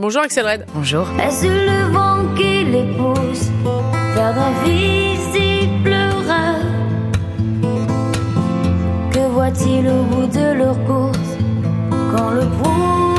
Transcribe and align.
Bonjour 0.00 0.22
Axel 0.22 0.46
Red. 0.46 0.64
Bonjour. 0.74 1.06
Est-ce 1.20 1.44
le 1.44 1.92
vent 1.92 2.34
qui 2.34 2.64
les 2.64 2.84
pousse 2.96 3.50
vers 4.14 4.32
d'invisibles 4.32 5.94
rêves 6.26 7.12
Que 9.12 9.28
voit-il 9.28 9.86
au 9.88 10.02
bout 10.04 10.26
de 10.26 10.54
leur 10.54 10.82
course 10.86 11.36
quand 12.16 12.30
le 12.30 12.46
brouillard 12.46 13.09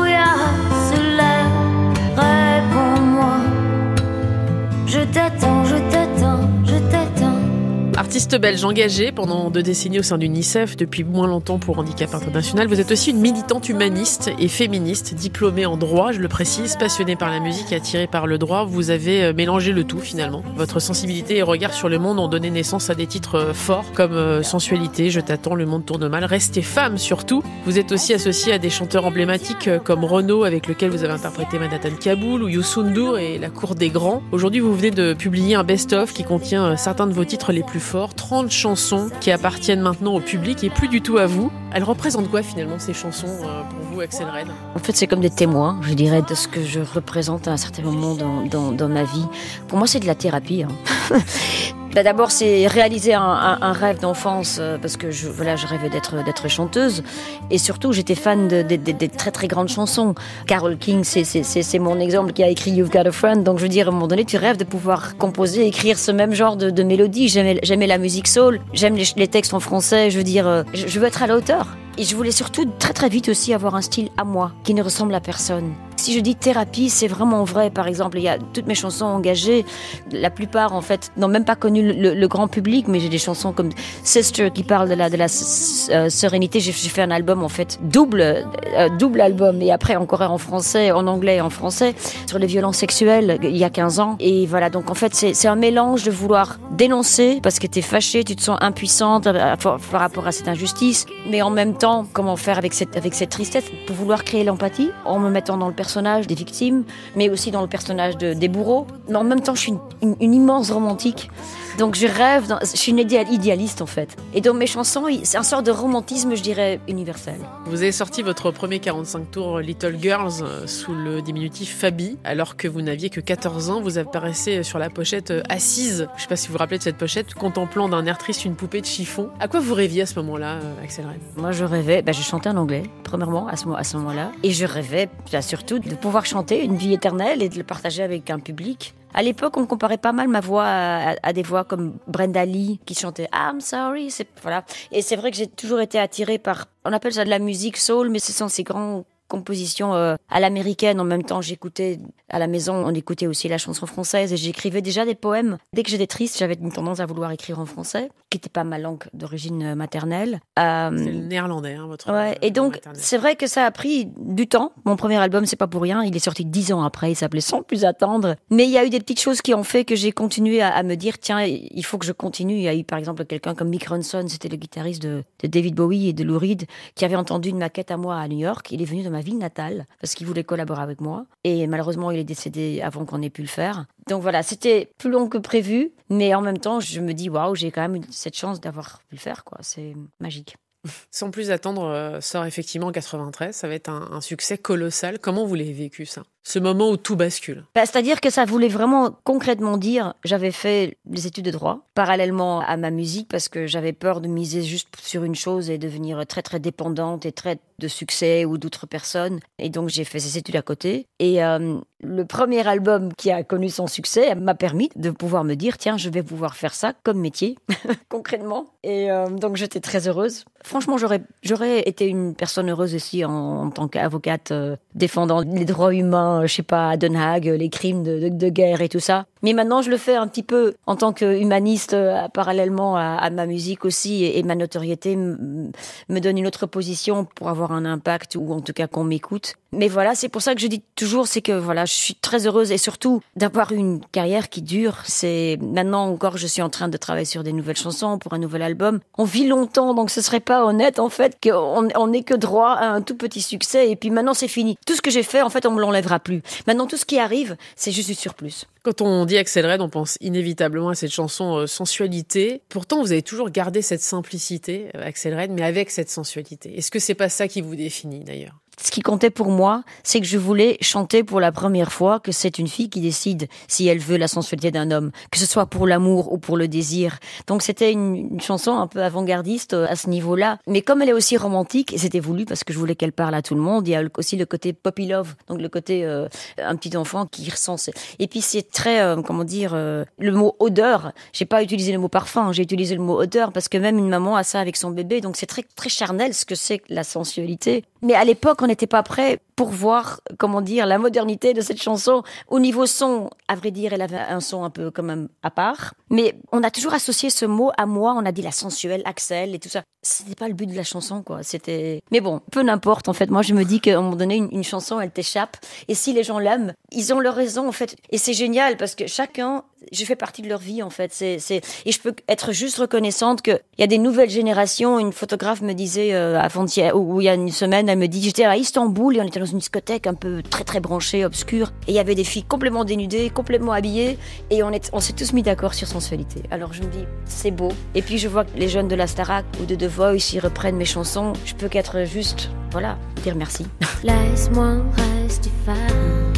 Artiste 8.12 8.35
belge 8.35 8.65
engagée 8.65 9.13
pendant 9.13 9.49
deux 9.49 9.63
décennies 9.63 9.99
au 9.99 10.03
sein 10.03 10.17
du 10.17 10.28
NICEF, 10.28 10.75
depuis 10.75 11.05
moins 11.05 11.28
longtemps 11.28 11.60
pour 11.60 11.79
Handicap 11.79 12.13
International, 12.13 12.67
vous 12.67 12.81
êtes 12.81 12.91
aussi 12.91 13.11
une 13.11 13.21
militante 13.21 13.69
humaniste 13.69 14.29
et 14.37 14.49
féministe, 14.49 15.15
diplômée 15.15 15.65
en 15.65 15.78
droit, 15.78 16.11
je 16.11 16.20
le 16.20 16.27
précise, 16.27 16.75
passionnée 16.75 17.16
par 17.16 17.29
la 17.29 17.39
musique 17.39 17.71
attirée 17.71 18.07
par 18.07 18.27
le 18.27 18.38
droit. 18.38 18.66
Vous 18.66 18.89
avez 18.89 19.23
euh, 19.23 19.33
mélangé 19.33 19.71
le 19.71 19.85
tout 19.85 19.99
finalement. 19.99 20.43
Votre 20.57 20.81
sensibilité 20.81 21.38
et 21.38 21.41
regard 21.41 21.71
sur 21.71 21.88
le 21.88 21.99
monde 21.99 22.19
ont 22.19 22.27
donné 22.27 22.49
naissance 22.49 22.89
à 22.89 22.95
des 22.95 23.07
titres 23.07 23.35
euh, 23.35 23.53
forts 23.53 23.85
comme 23.93 24.11
euh, 24.11 24.43
Sensualité, 24.43 25.09
Je 25.09 25.21
t'attends, 25.21 25.55
Le 25.55 25.66
monde 25.66 25.85
tourne 25.85 26.09
mal, 26.09 26.25
Restez 26.25 26.63
femme 26.63 26.97
surtout. 26.97 27.41
Vous 27.66 27.80
êtes 27.80 27.93
aussi 27.93 28.13
associée 28.13 28.52
à 28.52 28.57
des 28.57 28.69
chanteurs 28.69 29.05
emblématiques 29.05 29.69
comme 29.85 30.03
Renaud 30.03 30.43
avec 30.43 30.67
lequel 30.67 30.89
vous 30.89 31.05
avez 31.05 31.13
interprété 31.13 31.59
Manhattan 31.59 31.95
Kaboul 31.97 32.43
ou 32.43 32.49
Youssou 32.49 32.83
et 33.17 33.38
La 33.38 33.49
Cour 33.49 33.75
des 33.75 33.88
Grands. 33.88 34.21
Aujourd'hui, 34.33 34.59
vous 34.59 34.75
venez 34.75 34.91
de 34.91 35.13
publier 35.13 35.55
un 35.55 35.63
best-of 35.63 36.11
qui 36.11 36.25
contient 36.25 36.75
certains 36.75 37.07
de 37.07 37.13
vos 37.13 37.23
titres 37.23 37.53
les 37.53 37.63
plus 37.63 37.80
forts, 37.80 38.00
30 38.09 38.51
chansons 38.51 39.09
qui 39.19 39.31
appartiennent 39.31 39.81
maintenant 39.81 40.15
au 40.15 40.19
public 40.19 40.63
et 40.63 40.69
plus 40.69 40.87
du 40.87 41.01
tout 41.01 41.17
à 41.17 41.25
vous. 41.25 41.51
Elles 41.73 41.83
représentent 41.83 42.29
quoi 42.29 42.43
finalement 42.43 42.79
ces 42.79 42.93
chansons 42.93 43.27
euh, 43.27 43.61
pour 43.63 43.79
vous, 43.91 44.01
Axel 44.01 44.27
Red? 44.27 44.47
En 44.75 44.79
fait, 44.79 44.95
c'est 44.95 45.07
comme 45.07 45.21
des 45.21 45.29
témoins, 45.29 45.79
je 45.83 45.93
dirais, 45.93 46.21
de 46.21 46.35
ce 46.35 46.47
que 46.47 46.63
je 46.63 46.79
représente 46.79 47.47
à 47.47 47.51
un 47.51 47.57
certain 47.57 47.83
moment 47.83 48.15
dans, 48.15 48.71
dans, 48.71 48.89
ma 48.89 49.03
vie. 49.03 49.25
Pour 49.67 49.77
moi, 49.77 49.87
c'est 49.87 49.99
de 49.99 50.07
la 50.07 50.15
thérapie. 50.15 50.63
Hein. 50.63 50.69
Bah 51.94 52.03
D'abord, 52.03 52.31
c'est 52.31 52.67
réaliser 52.67 53.14
un, 53.14 53.73
rêve 53.73 54.00
d'enfance 54.00 54.59
euh, 54.59 54.78
parce 54.78 54.95
que 54.95 55.11
je, 55.11 55.28
voilà, 55.28 55.58
je 55.58 55.67
rêvais 55.67 55.89
d'être 55.89 56.48
chanteuse 56.48 57.03
et 57.50 57.58
surtout 57.58 57.92
j'étais 57.92 58.16
fan 58.16 58.48
de, 58.48 59.08
très 59.08 59.31
très 59.31 59.48
grandes 59.48 59.67
chansons. 59.67 60.16
Carole 60.48 60.78
King, 60.78 61.03
c'est 61.03 61.80
mon 61.80 62.00
exemple 62.00 62.31
qui 62.31 62.44
a 62.44 62.48
écrit 62.48 62.72
You've 62.72 62.89
Got 62.89 63.08
a 63.08 63.11
Friend. 63.11 63.44
Donc 63.44 63.58
je 63.58 63.64
veux 63.64 63.70
dire, 63.70 63.88
à 63.88 63.89
un 63.89 63.94
moment 63.94 64.08
donné, 64.08 64.23
tu 64.23 64.38
rêves 64.38 64.56
de 64.56 64.64
pouvoir 64.64 65.17
composer, 65.17 65.67
écrire 65.67 66.00
ce 66.00 66.11
même 66.11 66.33
genre 66.33 66.56
de, 66.56 66.83
mélodie. 66.83 67.28
J'aimais 67.28 67.88
la 67.88 67.98
musique 67.98 68.30
soul, 68.30 68.61
j'aime 68.72 68.95
les, 68.95 69.08
les, 69.17 69.28
textes 69.28 69.53
en 69.53 69.59
français. 69.59 70.09
Je 70.11 70.17
veux 70.17 70.23
dire, 70.23 70.48
euh, 70.48 70.64
je, 70.73 70.88
je 70.88 71.00
veux 71.00 71.08
être 71.08 71.23
à 71.23 71.28
la 71.28 71.36
hauteur. 71.36 71.76
Et 71.98 72.03
je 72.05 72.16
voulais 72.16 72.31
surtout 72.31 72.66
très 72.80 72.94
très 72.94 73.09
vite 73.09 73.28
aussi 73.28 73.53
avoir 73.53 73.76
un 73.76 73.81
style 73.81 74.09
à 74.17 74.23
moi 74.23 74.53
qui 74.64 74.73
ne 74.73 74.81
ressemble 74.81 75.14
à 75.14 75.20
personne. 75.20 75.73
Si 75.97 76.14
je 76.14 76.20
dis 76.20 76.36
thérapie, 76.36 76.89
c'est 76.89 77.08
vraiment 77.08 77.44
vrai. 77.44 77.70
Par 77.70 77.88
exemple, 77.88 78.17
il 78.17 78.23
y 78.23 78.28
a 78.28 78.38
toutes 78.53 78.66
mes 78.66 78.75
chansons 78.75 79.06
engagées. 79.06 79.66
La 80.11 80.31
plupart, 80.31 80.73
en 80.73 80.81
fait, 80.81 81.11
n'ont 81.16 81.28
même 81.28 81.45
pas 81.45 81.56
connu 81.56 81.94
le, 81.94 82.28
grand 82.28 82.48
public, 82.48 82.88
mais 82.88 83.00
j'ai 83.00 83.09
des 83.09 83.17
chansons 83.17 83.52
comme 83.52 83.70
Sister 84.03 84.50
qui 84.52 84.64
parle 84.64 84.89
de 84.89 84.95
la, 84.95 85.08
euh, 85.08 86.09
sérénité. 86.09 86.59
J'ai 86.59 86.72
fait 86.72 87.02
un 87.02 87.11
album, 87.11 87.44
en 87.44 87.50
fait, 87.50 87.80
double, 87.83 88.22
euh, 88.22 88.89
double 88.98 89.22
album. 89.22 89.61
Et 89.61 89.72
après, 89.72 89.95
encore 89.95 90.22
en 90.22 90.38
français, 90.38 90.92
en 90.92 91.06
anglais 91.08 91.38
et 91.38 91.42
en 91.42 91.50
français, 91.50 91.94
sur 92.26 92.39
les 92.39 92.48
violences 92.48 92.78
sexuelles, 92.78 93.38
il 93.44 93.58
y 93.58 93.64
a 93.64 93.70
15 93.70 94.00
ans. 94.00 94.16
Et 94.20 94.48
voilà, 94.48 94.70
donc 94.70 94.89
en 94.89 94.95
fait, 94.95 95.14
c'est 95.14 95.48
un 95.48 95.55
mélange 95.55 96.03
de 96.03 96.11
vouloir 96.11 96.58
dénoncer 96.72 97.39
parce 97.44 97.59
que 97.59 97.67
tu 97.67 97.80
es 97.80 97.81
fâché, 97.81 98.23
tu 98.23 98.36
te 98.36 98.42
sens 98.42 98.58
impuissante 98.61 99.26
par 99.26 99.80
rapport 99.92 100.28
à 100.28 100.31
cette 100.31 100.48
injustice, 100.48 101.05
mais 101.30 101.42
en 101.42 101.50
même 101.50 101.78
temps, 101.78 102.08
comment 102.14 102.36
faire 102.38 102.58
avec 102.58 102.73
cette, 102.73 102.98
avec 102.98 103.14
cette 103.14 103.30
tristesse? 103.30 103.66
Pour 103.86 103.95
vouloir 103.95 104.23
créer 104.23 104.44
l'empathie 104.44 104.89
en 105.05 105.20
me 105.20 105.30
mettant 105.30 105.58
dans 105.58 105.67
le 105.67 105.73
personnage 105.73 105.91
des 106.28 106.36
victimes, 106.36 106.84
mais 107.16 107.30
aussi 107.30 107.52
dans 107.52 107.61
le 107.61 107.67
personnage 107.67 108.17
de, 108.17 108.34
des 108.34 108.47
bourreaux. 108.47 108.88
Mais 109.09 109.16
en 109.16 109.23
même 109.23 109.42
temps, 109.42 109.56
je 109.56 109.61
suis 109.61 109.73
une, 110.02 110.33
immense 110.33 110.72
romantique. 110.72 111.30
Donc 111.77 111.95
je 111.95 112.08
rêve, 112.08 112.47
dans, 112.47 112.59
je 112.61 112.77
suis 112.77 112.91
une 112.91 113.00
idéaliste 113.00 113.81
en 113.81 113.86
fait. 113.86 114.16
Et 114.33 114.41
dans 114.41 114.53
mes 114.53 114.67
chansons, 114.67 115.05
c'est 115.23 115.37
un 115.37 115.43
sort 115.43 115.64
de 115.64 115.71
romantisme, 115.71 116.36
je 116.36 116.42
dirais, 116.42 116.80
universel. 116.87 117.36
Vous 117.65 117.82
avez 117.82 117.92
sorti 117.92 118.21
votre 118.21 118.52
premier 118.52 118.80
45 118.80 119.32
tours 119.32 119.59
Little 119.59 119.98
Girls 119.99 120.67
sous 120.67 120.93
le 120.93 121.21
diminutif 121.21 121.77
Fabi, 121.77 122.17
alors 122.23 122.58
que 122.58 122.67
vous 122.67 122.82
n'aviez 122.82 123.09
que 123.09 123.20
14 123.20 123.70
ans. 123.70 123.82
Vous 123.82 123.98
apparaissez 123.98 124.64
sur 124.64 124.80
la 124.80 124.89
pochette 124.89 125.33
assise, 125.49 126.08
je 126.11 126.15
ne 126.15 126.21
sais 126.21 126.27
pas 126.27 126.36
si 126.36 126.48
vous 126.48 126.54
vous 126.54 126.59
rappelez 126.59 126.77
de 126.77 126.83
cette 126.83 126.98
pochette, 126.98 127.33
contemplant 127.33 127.89
d'un 127.89 128.06
air 128.06 128.18
triste 128.18 128.46
une 128.46 128.56
poupée 128.56 128.82
de 128.82 128.86
chiffon. 128.86 129.30
À 129.40 129.48
quoi 129.48 129.59
vous 129.59 129.74
rêviez 129.74 130.03
à 130.03 130.06
ce 130.06 130.16
moment-là, 130.20 130.59
Axel 130.84 131.06
Red 131.06 131.20
Moi 131.38 131.52
je 131.52 131.64
rêvais, 131.64 132.02
bah, 132.02 132.12
je 132.12 132.22
chantais 132.22 132.50
en 132.50 132.58
anglais, 132.58 132.84
premièrement, 133.03 133.48
à 133.48 133.56
ce, 133.56 133.68
à 133.70 133.84
ce 133.84 133.98
moment-là. 133.98 134.32
Et 134.44 134.52
je 134.52 134.66
rêvais 134.66 135.09
bah, 135.32 135.42
surtout 135.42 135.80
de 135.80 135.96
pouvoir 135.96 136.26
chanter 136.26 136.64
une 136.64 136.76
vie 136.76 136.94
éternelle 136.94 137.42
et 137.42 137.50
de 137.50 137.58
le 137.58 137.64
partager 137.64 138.03
avec 138.03 138.30
un 138.30 138.40
public. 138.40 138.94
À 139.14 139.24
l'époque, 139.24 139.58
on 139.58 139.66
comparait 139.66 139.98
pas 139.98 140.12
mal 140.12 140.28
ma 140.28 140.40
voix 140.40 140.66
à, 140.66 141.34
des 141.34 141.44
voix 141.44 141.64
comme 141.64 141.98
Brenda 142.08 142.46
Lee 142.46 142.80
qui 142.86 142.96
chantait 142.96 143.28
I'm 143.34 143.62
sorry. 143.62 144.14
Voilà. 144.42 144.64
Et 144.92 145.02
c'est 145.02 145.16
vrai 145.16 145.32
que 145.32 145.38
j'ai 145.38 145.48
toujours 145.48 145.82
été 145.82 146.00
attirée 146.00 146.38
par, 146.38 146.68
on 146.86 146.94
appelle 146.94 147.14
ça 147.14 147.26
de 147.26 147.30
la 147.30 147.40
musique 147.40 147.78
soul, 147.78 148.10
mais 148.10 148.20
ce 148.20 148.32
sont 148.32 148.48
ces 148.48 148.64
grands 148.64 149.06
compositions 149.31 149.96
euh, 149.96 150.16
à 150.30 150.40
l'américaine. 150.42 151.00
En 151.00 151.06
même 151.06 151.24
temps, 151.24 151.42
j'écoutais 151.42 152.00
à 152.30 152.38
la 152.38 152.47
maison, 152.47 152.75
on 152.75 152.94
écoutait 152.94 153.28
aussi 153.28 153.47
la 153.47 153.58
chanson 153.58 153.86
française 153.86 154.34
et 154.34 154.38
j'écrivais 154.38 154.81
déjà 154.81 155.06
des 155.06 155.16
poèmes. 155.16 155.58
Dès 155.74 155.84
que 155.84 155.90
j'étais 155.90 156.08
triste, 156.08 156.38
j'avais 156.38 156.56
une 156.56 156.72
tendance 156.72 157.00
à 157.00 157.06
vouloir 157.06 157.31
écrire 157.31 157.59
en 157.59 157.66
français, 157.66 158.09
qui 158.30 158.38
n'était 158.38 158.50
pas 158.50 158.64
ma 158.64 158.78
langue 158.78 159.03
d'origine 159.14 159.74
maternelle. 159.75 160.40
Euh, 160.59 160.91
c'est 160.97 161.12
le 161.12 161.20
néerlandais, 161.20 161.75
hein, 161.75 161.88
votre. 161.88 162.12
Ouais. 162.12 162.38
Et 162.41 162.52
donc, 162.52 162.80
c'est 162.94 163.18
vrai 163.18 163.36
que 163.36 163.47
ça 163.47 163.66
a 163.66 163.72
pris 163.72 164.09
du 164.18 164.47
temps. 164.47 164.74
Mon 164.86 164.96
premier 164.96 165.18
album, 165.18 165.46
c'est 165.46 165.56
pas 165.56 165.68
pour 165.68 165.81
rien. 165.81 166.03
Il 166.03 166.16
est 166.16 166.20
sorti 166.20 166.46
dix 166.46 166.74
ans 166.74 166.84
après. 166.84 167.12
Il 167.12 167.16
s'appelait 167.16 167.41
Sans 167.41 167.64
plus 167.64 167.86
attendre. 167.86 168.36
Mais 168.50 168.66
il 168.66 168.72
y 168.72 168.78
a 168.78 168.86
eu 168.86 168.90
des 168.90 169.00
petites 169.00 169.22
choses 169.22 169.41
qui 169.41 169.53
ont 169.53 169.64
fait 169.64 169.86
que 169.86 169.96
j'ai 169.96 170.12
continué 170.12 170.62
à, 170.62 170.70
à, 170.70 170.84
me 170.84 170.96
dire, 170.96 171.20
tiens, 171.20 171.41
il 171.41 171.86
faut 171.86 171.97
que 171.97 172.06
je 172.06 172.12
continue. 172.12 172.56
Il 172.56 172.64
y 172.64 172.68
a 172.68 172.75
eu 172.75 172.84
par 172.84 173.00
exemple 173.00 173.25
quelqu'un 173.25 173.56
comme 173.56 173.70
Mick 173.70 173.88
Ronson, 173.88 174.25
c'était 174.28 174.50
le 174.50 174.58
guitariste 174.58 175.02
de, 175.02 175.24
de, 175.41 175.47
David 175.47 175.75
Bowie 175.75 176.09
et 176.09 176.14
de 176.14 176.24
Lou 176.24 176.38
Reed, 176.38 176.66
qui 176.96 177.06
avait 177.06 177.16
entendu 177.16 177.50
une 177.50 177.58
maquette 177.58 177.91
à 177.91 177.97
moi 177.97 178.18
à 178.18 178.28
New 178.28 178.40
York. 178.40 178.68
Il 178.72 178.81
est 178.81 178.86
venu 178.86 179.03
dans 179.03 179.12
ma 179.12 179.21
ville 179.22 179.38
natale 179.38 179.86
parce 180.00 180.14
qu'il 180.14 180.28
voulait 180.28 180.44
collaborer 180.44 180.82
avec 180.82 181.02
moi. 181.02 181.26
Et 181.44 181.68
malheureusement, 181.68 182.12
il 182.12 182.20
est 182.20 182.24
décédé 182.24 182.82
avant 182.82 183.06
qu'on 183.06 183.22
ait 183.22 183.30
pu 183.30 183.42
le 183.42 183.48
faire. 183.48 183.86
Donc 184.08 184.22
voilà, 184.22 184.44
c'était 184.44 184.92
plus 184.98 185.09
long 185.09 185.28
que 185.28 185.38
prévu, 185.38 185.92
mais 186.09 186.34
en 186.36 186.42
même 186.42 186.58
temps, 186.58 186.80
je 186.80 187.00
me 187.00 187.14
dis 187.14 187.30
waouh, 187.30 187.56
j'ai 187.56 187.72
quand 187.72 187.88
même 187.88 188.02
cette 188.09 188.36
chance 188.36 188.59
d'avoir 188.59 189.00
pu 189.09 189.16
le 189.16 189.20
faire, 189.20 189.44
quoi. 189.44 189.59
C'est 189.62 189.96
magique. 190.20 190.56
Sans 191.12 191.32
plus 191.32 191.52
attendre, 191.52 191.84
euh, 191.84 192.22
sort 192.22 192.46
effectivement 192.46 192.88
en 192.88 192.92
93. 192.92 193.56
Ça 193.56 193.68
va 193.68 193.76
être 193.76 193.90
un, 193.90 194.12
un 194.12 194.22
succès 194.22 194.58
colossal. 194.58 195.20
Comment 195.20 195.46
vous 195.46 195.56
l'avez 195.56 195.74
vécu 195.74 196.06
ça? 196.06 196.24
Ce 196.44 196.59
moment 196.59 196.90
où 196.90 196.97
tout 196.97 197.16
bascule 197.16 197.63
bah, 197.75 197.85
C'est-à-dire 197.85 198.19
que 198.19 198.29
ça 198.29 198.46
voulait 198.46 198.68
vraiment 198.68 199.16
concrètement 199.24 199.78
dire 199.78 200.16
j'avais 200.24 200.52
fait 200.52 200.97
les 201.09 201.28
études 201.28 201.46
de 201.46 201.52
droit 201.52 201.88
parallèlement 201.94 202.62
à 202.62 202.78
ma 202.78 202.90
musique 202.90 203.28
parce 203.29 203.50
que 203.50 203.68
j'avais 203.68 203.94
peur 203.94 204.22
de 204.22 204.28
miser 204.28 204.63
juste 204.63 204.90
sur 205.02 205.24
une 205.24 205.35
chose 205.35 205.69
et 205.69 205.78
devenir 205.78 206.25
très 206.25 206.41
très 206.41 206.59
dépendante 206.59 207.25
et 207.25 207.31
très 207.31 207.59
de 207.81 207.88
succès 207.88 208.46
ou 208.46 208.57
d'autres 208.57 208.85
personnes. 208.85 209.40
Et 209.59 209.69
donc 209.69 209.90
j'ai 209.90 210.03
fait 210.03 210.19
ces 210.19 210.38
études 210.38 210.56
à 210.56 210.62
côté. 210.62 211.07
Et 211.19 211.44
euh, 211.44 211.79
le 212.03 212.25
premier 212.25 212.66
album 212.68 213.13
qui 213.13 213.31
a 213.31 213.44
connu 213.44 213.69
son 213.69 213.88
succès 213.88 214.35
m'a 214.35 214.56
permis 214.56 214.90
de 214.96 215.09
pouvoir 215.09 215.44
me 215.44 215.56
dire 215.56 215.78
tiens, 215.78 215.97
je 215.97 216.09
vais 216.09 216.23
pouvoir 216.23 216.56
faire 216.56 216.73
ça 216.73 216.94
comme 217.03 217.19
métier, 217.19 217.58
concrètement. 218.09 218.68
Et 218.84 219.12
euh, 219.12 219.28
donc 219.28 219.58
j'étais 219.58 219.79
très 219.79 220.08
heureuse. 220.08 220.46
Franchement, 220.63 220.97
j'aurais 220.97 221.79
été 221.85 222.08
une 222.08 222.35
personne 222.35 222.69
heureuse 222.69 222.96
aussi 222.96 223.25
en, 223.25 223.31
en 223.31 223.69
tant 223.72 223.88
qu'avocate 223.88 224.52
euh, 224.52 224.75
défendant 224.96 225.41
les 225.41 225.66
droits 225.66 225.94
humains, 225.94 226.31
je 226.46 226.53
sais 226.53 226.64
pas, 226.64 226.90
à 226.90 226.97
Den 226.97 227.16
Haag, 227.16 227.46
les 227.46 227.69
crimes 227.69 228.03
de, 228.03 228.50
guerre 228.50 228.81
et 228.81 228.90
tout 228.90 229.00
ça. 229.00 229.25
Mais 229.44 229.53
maintenant, 229.53 229.81
je 229.81 229.90
le 229.90 229.97
fais 229.97 230.16
un 230.16 230.28
petit 230.28 230.44
peu 230.44 230.74
en 230.86 230.96
tant 230.96 231.14
qu'humaniste, 231.14 231.94
euh, 231.94 232.28
parallèlement 232.34 232.96
à, 232.96 233.30
ma 233.30 233.46
musique 233.46 233.86
aussi, 233.86 234.25
et, 234.25 234.44
ma 234.44 234.56
notoriété 234.56 235.16
me 235.16 236.20
donne 236.20 236.38
une 236.38 236.47
autre 236.47 236.66
position 236.66 237.25
pour 237.25 237.50
avoir 237.50 237.72
un 237.72 237.86
impact 237.86 238.36
ou 238.36 238.52
en 238.52 238.62
tout 238.62 238.74
cas 238.74 238.88
qu'on 238.88 239.03
m'écoute. 239.03 239.56
Mais 239.74 239.88
voilà, 239.88 240.16
c'est 240.16 240.28
pour 240.28 240.41
ça 240.41 240.53
que 240.53 240.59
je 240.59 240.68
dis 240.68 240.84
toujours, 240.96 241.28
c'est 241.28 241.41
que 241.41 241.53
voilà, 241.53 241.86
je 241.86 241.94
suis 241.94 242.16
très 242.16 242.46
heureuse 242.46 242.73
et 242.73 242.78
surtout 242.78 243.22
d'avoir 243.38 243.72
une 243.72 244.02
carrière 244.11 244.50
qui 244.50 244.61
dure. 244.61 244.97
C'est 245.06 245.58
maintenant 245.61 246.06
encore, 246.08 246.38
je 246.38 246.46
suis 246.46 246.61
en 246.61 246.70
train 246.70 246.90
de 246.90 246.97
travailler 246.97 247.26
sur 247.26 247.44
des 247.44 247.53
nouvelles 247.53 247.78
chansons 247.78 248.17
pour 248.17 248.34
un 248.34 248.38
nouvel 248.38 248.64
album. 248.64 249.00
On 249.17 249.23
vit 249.23 249.47
longtemps, 249.47 249.94
donc 249.94 250.09
ce 250.09 250.20
serait 250.20 250.41
pas 250.41 250.66
honnête 250.66 251.00
en 251.00 251.08
fait 251.08 251.38
qu'on 251.41 251.88
on 251.96 252.08
n'est 252.08 252.23
que 252.23 252.34
droit 252.34 252.72
à 252.72 252.88
un 252.88 253.02
tout 253.02 253.16
petit 253.16 253.41
succès 253.41 253.90
et 253.90 253.96
puis 253.96 254.09
maintenant 254.09 254.34
c'est 254.34 254.50
fini. 254.50 254.78
Tout 254.85 254.96
ce 254.96 255.02
que 255.02 255.09
j'ai 255.09 255.23
fait, 255.23 255.41
en 255.41 255.50
fait, 255.50 255.66
on 255.66 255.72
me 255.72 255.79
l'enlèvera 255.79 256.19
plus. 256.21 256.41
Maintenant, 256.68 256.88
tout 256.88 256.97
ce 256.97 257.06
qui 257.06 257.19
arrive, 257.19 257.57
c'est 257.75 257.91
juste 257.91 258.07
du 258.09 258.15
surplus. 258.15 258.65
Quand 258.83 259.01
on 259.01 259.25
dit 259.25 259.38
Axel 259.38 259.69
Red, 259.69 259.81
on 259.81 259.89
pense 259.89 260.18
inévitablement 260.21 260.89
à 260.89 260.95
cette 260.95 261.12
chanson 261.12 261.57
euh, 261.57 261.68
sensualité. 261.68 262.62
Pourtant, 262.69 263.01
vous 263.01 263.12
avez 263.12 263.21
toujours 263.21 263.50
gardé 263.50 263.81
cette 263.81 264.01
simplicité, 264.01 264.89
euh, 264.95 265.06
Axel 265.06 265.38
Red, 265.38 265.51
mais 265.51 265.63
avec 265.63 265.91
cette 265.91 266.09
sensualité. 266.09 266.77
Est-ce 266.77 266.91
que 266.91 267.00
c'est 267.00 267.15
pas 267.15 267.29
ça 267.29 267.47
qui 267.47 267.62
vous 267.62 267.75
définit 267.75 268.23
d'ailleurs? 268.23 268.60
Ce 268.81 268.89
qui 268.89 269.01
comptait 269.01 269.30
pour 269.30 269.50
moi, 269.50 269.83
c'est 270.04 270.19
que 270.19 270.25
je 270.25 270.38
voulais 270.38 270.78
chanter 270.81 271.24
pour 271.24 271.39
la 271.39 271.51
première 271.51 271.92
fois 271.92 272.19
que 272.19 272.31
c'est 272.31 272.57
une 272.57 272.68
fille 272.68 272.89
qui 272.89 273.00
décide 273.00 273.48
si 273.68 273.88
elle 273.88 274.00
veut 274.00 274.18
la 274.18 274.28
sensualité 274.28 274.72
d'un 274.72 274.89
homme, 274.92 275.12
que 275.31 275.38
ce 275.38 275.45
soit 275.45 275.68
pour 275.68 275.86
l'amour 275.86 276.31
ou 276.33 276.38
pour 276.38 276.57
le 276.57 276.68
désir. 276.68 277.19
Donc 277.48 277.62
c'était 277.62 277.92
une, 277.92 278.42
chanson 278.42 278.74
un 278.78 278.88
peu 278.88 279.04
avant-gardiste 279.04 279.74
euh, 279.74 279.86
à 279.88 279.95
ce 279.95 280.10
niveau-là. 280.10 280.57
Mais 280.68 280.81
comme 280.81 281.01
elle 281.01 281.10
est 281.10 281.13
aussi 281.13 281.38
romantique, 281.38 281.94
et 281.94 281.98
c'était 281.98 282.19
voulu 282.19 282.45
parce 282.45 282.63
que 282.63 282.74
je 282.74 282.80
voulais 282.80 282.95
qu'elle 282.95 283.12
parle 283.12 283.36
à 283.36 283.42
tout 283.42 283.54
le 283.54 283.62
monde, 283.62 283.88
il 283.88 283.92
y 283.92 283.95
a 283.95 284.04
aussi 284.18 284.36
le 284.36 284.45
côté 284.45 284.74
poppy 284.74 285.07
love, 285.07 285.36
donc 285.48 285.62
le 285.62 285.69
côté 285.69 286.04
euh, 286.06 286.28
un 286.57 286.75
petit 286.75 286.98
enfant 286.98 287.28
qui 287.28 287.50
ressent. 287.50 287.75
Et 288.18 288.28
puis 288.28 288.42
c'est 288.42 288.72
très, 288.72 289.01
euh, 289.01 289.22
comment 289.22 289.44
dire, 289.44 289.75
le 289.75 290.31
mot 290.31 290.56
odeur. 290.60 291.12
J'ai 291.33 291.45
pas 291.45 291.62
utilisé 291.62 291.92
le 291.92 292.00
mot 292.00 292.10
parfum, 292.10 292.51
j'ai 292.51 292.63
utilisé 292.63 292.95
le 292.95 293.01
mot 293.01 293.22
odeur 293.22 293.51
parce 293.51 293.69
que 293.69 293.78
même 293.78 293.98
une 293.98 294.10
maman 294.10 294.36
a 294.36 294.44
ça 294.44 294.60
avec 294.60 294.75
son 294.75 294.89
bébé, 294.89 295.22
donc 295.22 295.38
c'est 295.38 295.45
très 295.45 295.63
très 295.75 295.89
charnel 295.89 296.33
ce 296.33 296.45
que 296.45 296.56
c'est 296.56 296.81
la 296.89 297.04
sensualité. 297.04 297.83
Mais 298.01 298.15
à 298.15 298.24
l'époque, 298.24 298.62
on 298.62 298.68
n'était 298.68 298.88
pas 298.88 299.03
prêt 299.03 299.39
pour 299.61 299.69
voir, 299.69 300.21
comment 300.39 300.59
dire, 300.59 300.87
la 300.87 300.97
modernité 300.97 301.53
de 301.53 301.61
cette 301.61 301.79
chanson. 301.79 302.23
Au 302.47 302.59
niveau 302.59 302.87
son, 302.87 303.29
à 303.47 303.53
vrai 303.53 303.69
dire, 303.69 303.93
elle 303.93 304.01
avait 304.01 304.17
un 304.17 304.39
son 304.39 304.63
un 304.63 304.71
peu 304.71 304.89
quand 304.89 305.03
même 305.03 305.29
à 305.43 305.51
part. 305.51 305.93
Mais 306.09 306.33
on 306.51 306.63
a 306.63 306.71
toujours 306.71 306.95
associé 306.95 307.29
ce 307.29 307.45
mot 307.45 307.71
à 307.77 307.85
moi. 307.85 308.15
On 308.17 308.25
a 308.25 308.31
dit 308.31 308.41
la 308.41 308.51
sensuelle, 308.51 309.03
Axel 309.05 309.53
et 309.53 309.59
tout 309.59 309.69
ça. 309.69 309.83
C'était 310.01 310.33
pas 310.33 310.47
le 310.47 310.55
but 310.55 310.65
de 310.65 310.75
la 310.75 310.83
chanson, 310.83 311.21
quoi. 311.21 311.43
C'était. 311.43 312.01
Mais 312.11 312.21
bon, 312.21 312.41
peu 312.51 312.63
n'importe. 312.63 313.07
En 313.07 313.13
fait, 313.13 313.29
moi, 313.29 313.43
je 313.43 313.53
me 313.53 313.63
dis 313.63 313.81
qu'à 313.81 313.99
un 313.99 314.01
moment 314.01 314.15
donné, 314.15 314.37
une, 314.37 314.63
chanson, 314.63 314.99
elle 314.99 315.11
t'échappe. 315.11 315.57
Et 315.87 315.93
si 315.93 316.11
les 316.11 316.23
gens 316.23 316.39
l'aiment, 316.39 316.73
ils 316.91 317.13
ont 317.13 317.19
leur 317.19 317.35
raison, 317.35 317.67
en 317.67 317.71
fait. 317.71 317.95
Et 318.09 318.17
c'est 318.17 318.33
génial 318.33 318.77
parce 318.77 318.95
que 318.95 319.05
chacun 319.05 319.63
je 319.91 320.05
fais 320.05 320.15
partie 320.15 320.41
de 320.41 320.47
leur 320.47 320.59
vie 320.59 320.83
en 320.83 320.89
fait. 320.89 321.11
C'est, 321.13 321.39
et 321.85 321.91
je 321.91 321.99
peux 321.99 322.13
être 322.27 322.51
juste 322.51 322.77
reconnaissante 322.77 323.41
que 323.41 323.51
il 323.77 323.81
y 323.81 323.83
a 323.83 323.87
des 323.87 323.97
nouvelles 323.97 324.29
générations. 324.29 324.99
Une 324.99 325.11
photographe 325.11 325.61
me 325.61 325.73
disait 325.73 326.13
euh, 326.13 326.39
avant-hier 326.39 326.95
ou 326.95 327.21
il 327.21 327.25
y 327.25 327.29
a 327.29 327.33
une 327.33 327.49
semaine, 327.49 327.89
elle 327.89 327.97
me 327.97 328.07
dit 328.07 328.21
j'étais 328.21 328.45
à 328.45 328.57
Istanbul 328.57 329.17
et 329.17 329.21
on 329.21 329.25
était 329.25 329.39
dans 329.39 329.45
une 329.51 329.59
discothèque 329.59 330.07
un 330.07 330.13
peu 330.13 330.42
très 330.42 330.63
très 330.63 330.80
branchée, 330.80 331.25
obscure, 331.25 331.71
et 331.88 331.92
il 331.92 331.95
y 331.95 332.00
avait 332.00 332.15
des 332.15 332.24
filles 332.24 332.44
complètement 332.44 332.83
dénudées, 332.83 333.30
complètement 333.30 333.71
habillées, 333.71 334.18
et 334.50 334.63
on 334.63 334.71
est, 334.71 334.89
on 334.94 335.00
s'est 335.00 335.13
tous 335.13 335.33
mis 335.33 335.44
d'accord 335.44 335.74
sur 335.74 335.88
sensualité. 335.88 336.44
Alors 336.51 336.74
je 336.74 336.81
me 336.81 336.88
dis 336.88 337.06
c'est 337.25 337.51
beau. 337.51 337.69
Et 337.95 338.01
puis 338.01 338.18
je 338.18 338.27
vois 338.27 338.45
que 338.45 338.57
les 338.57 338.69
jeunes 338.69 338.88
de 338.88 338.95
la 338.95 339.07
Starac 339.07 339.45
ou 339.62 339.65
de 339.65 339.75
The 339.75 339.86
Voice 339.86 340.33
ils 340.33 340.39
reprennent 340.39 340.77
mes 340.77 340.86
chansons. 340.86 341.33
Je 341.45 341.53
peux 341.53 341.68
qu'être 341.68 342.06
juste, 342.06 342.50
voilà, 342.71 342.98
dire 343.24 343.36
merci. 343.36 343.65
Laisse-moi 344.03 344.77
rester 345.24 345.50
femme. 345.65 346.33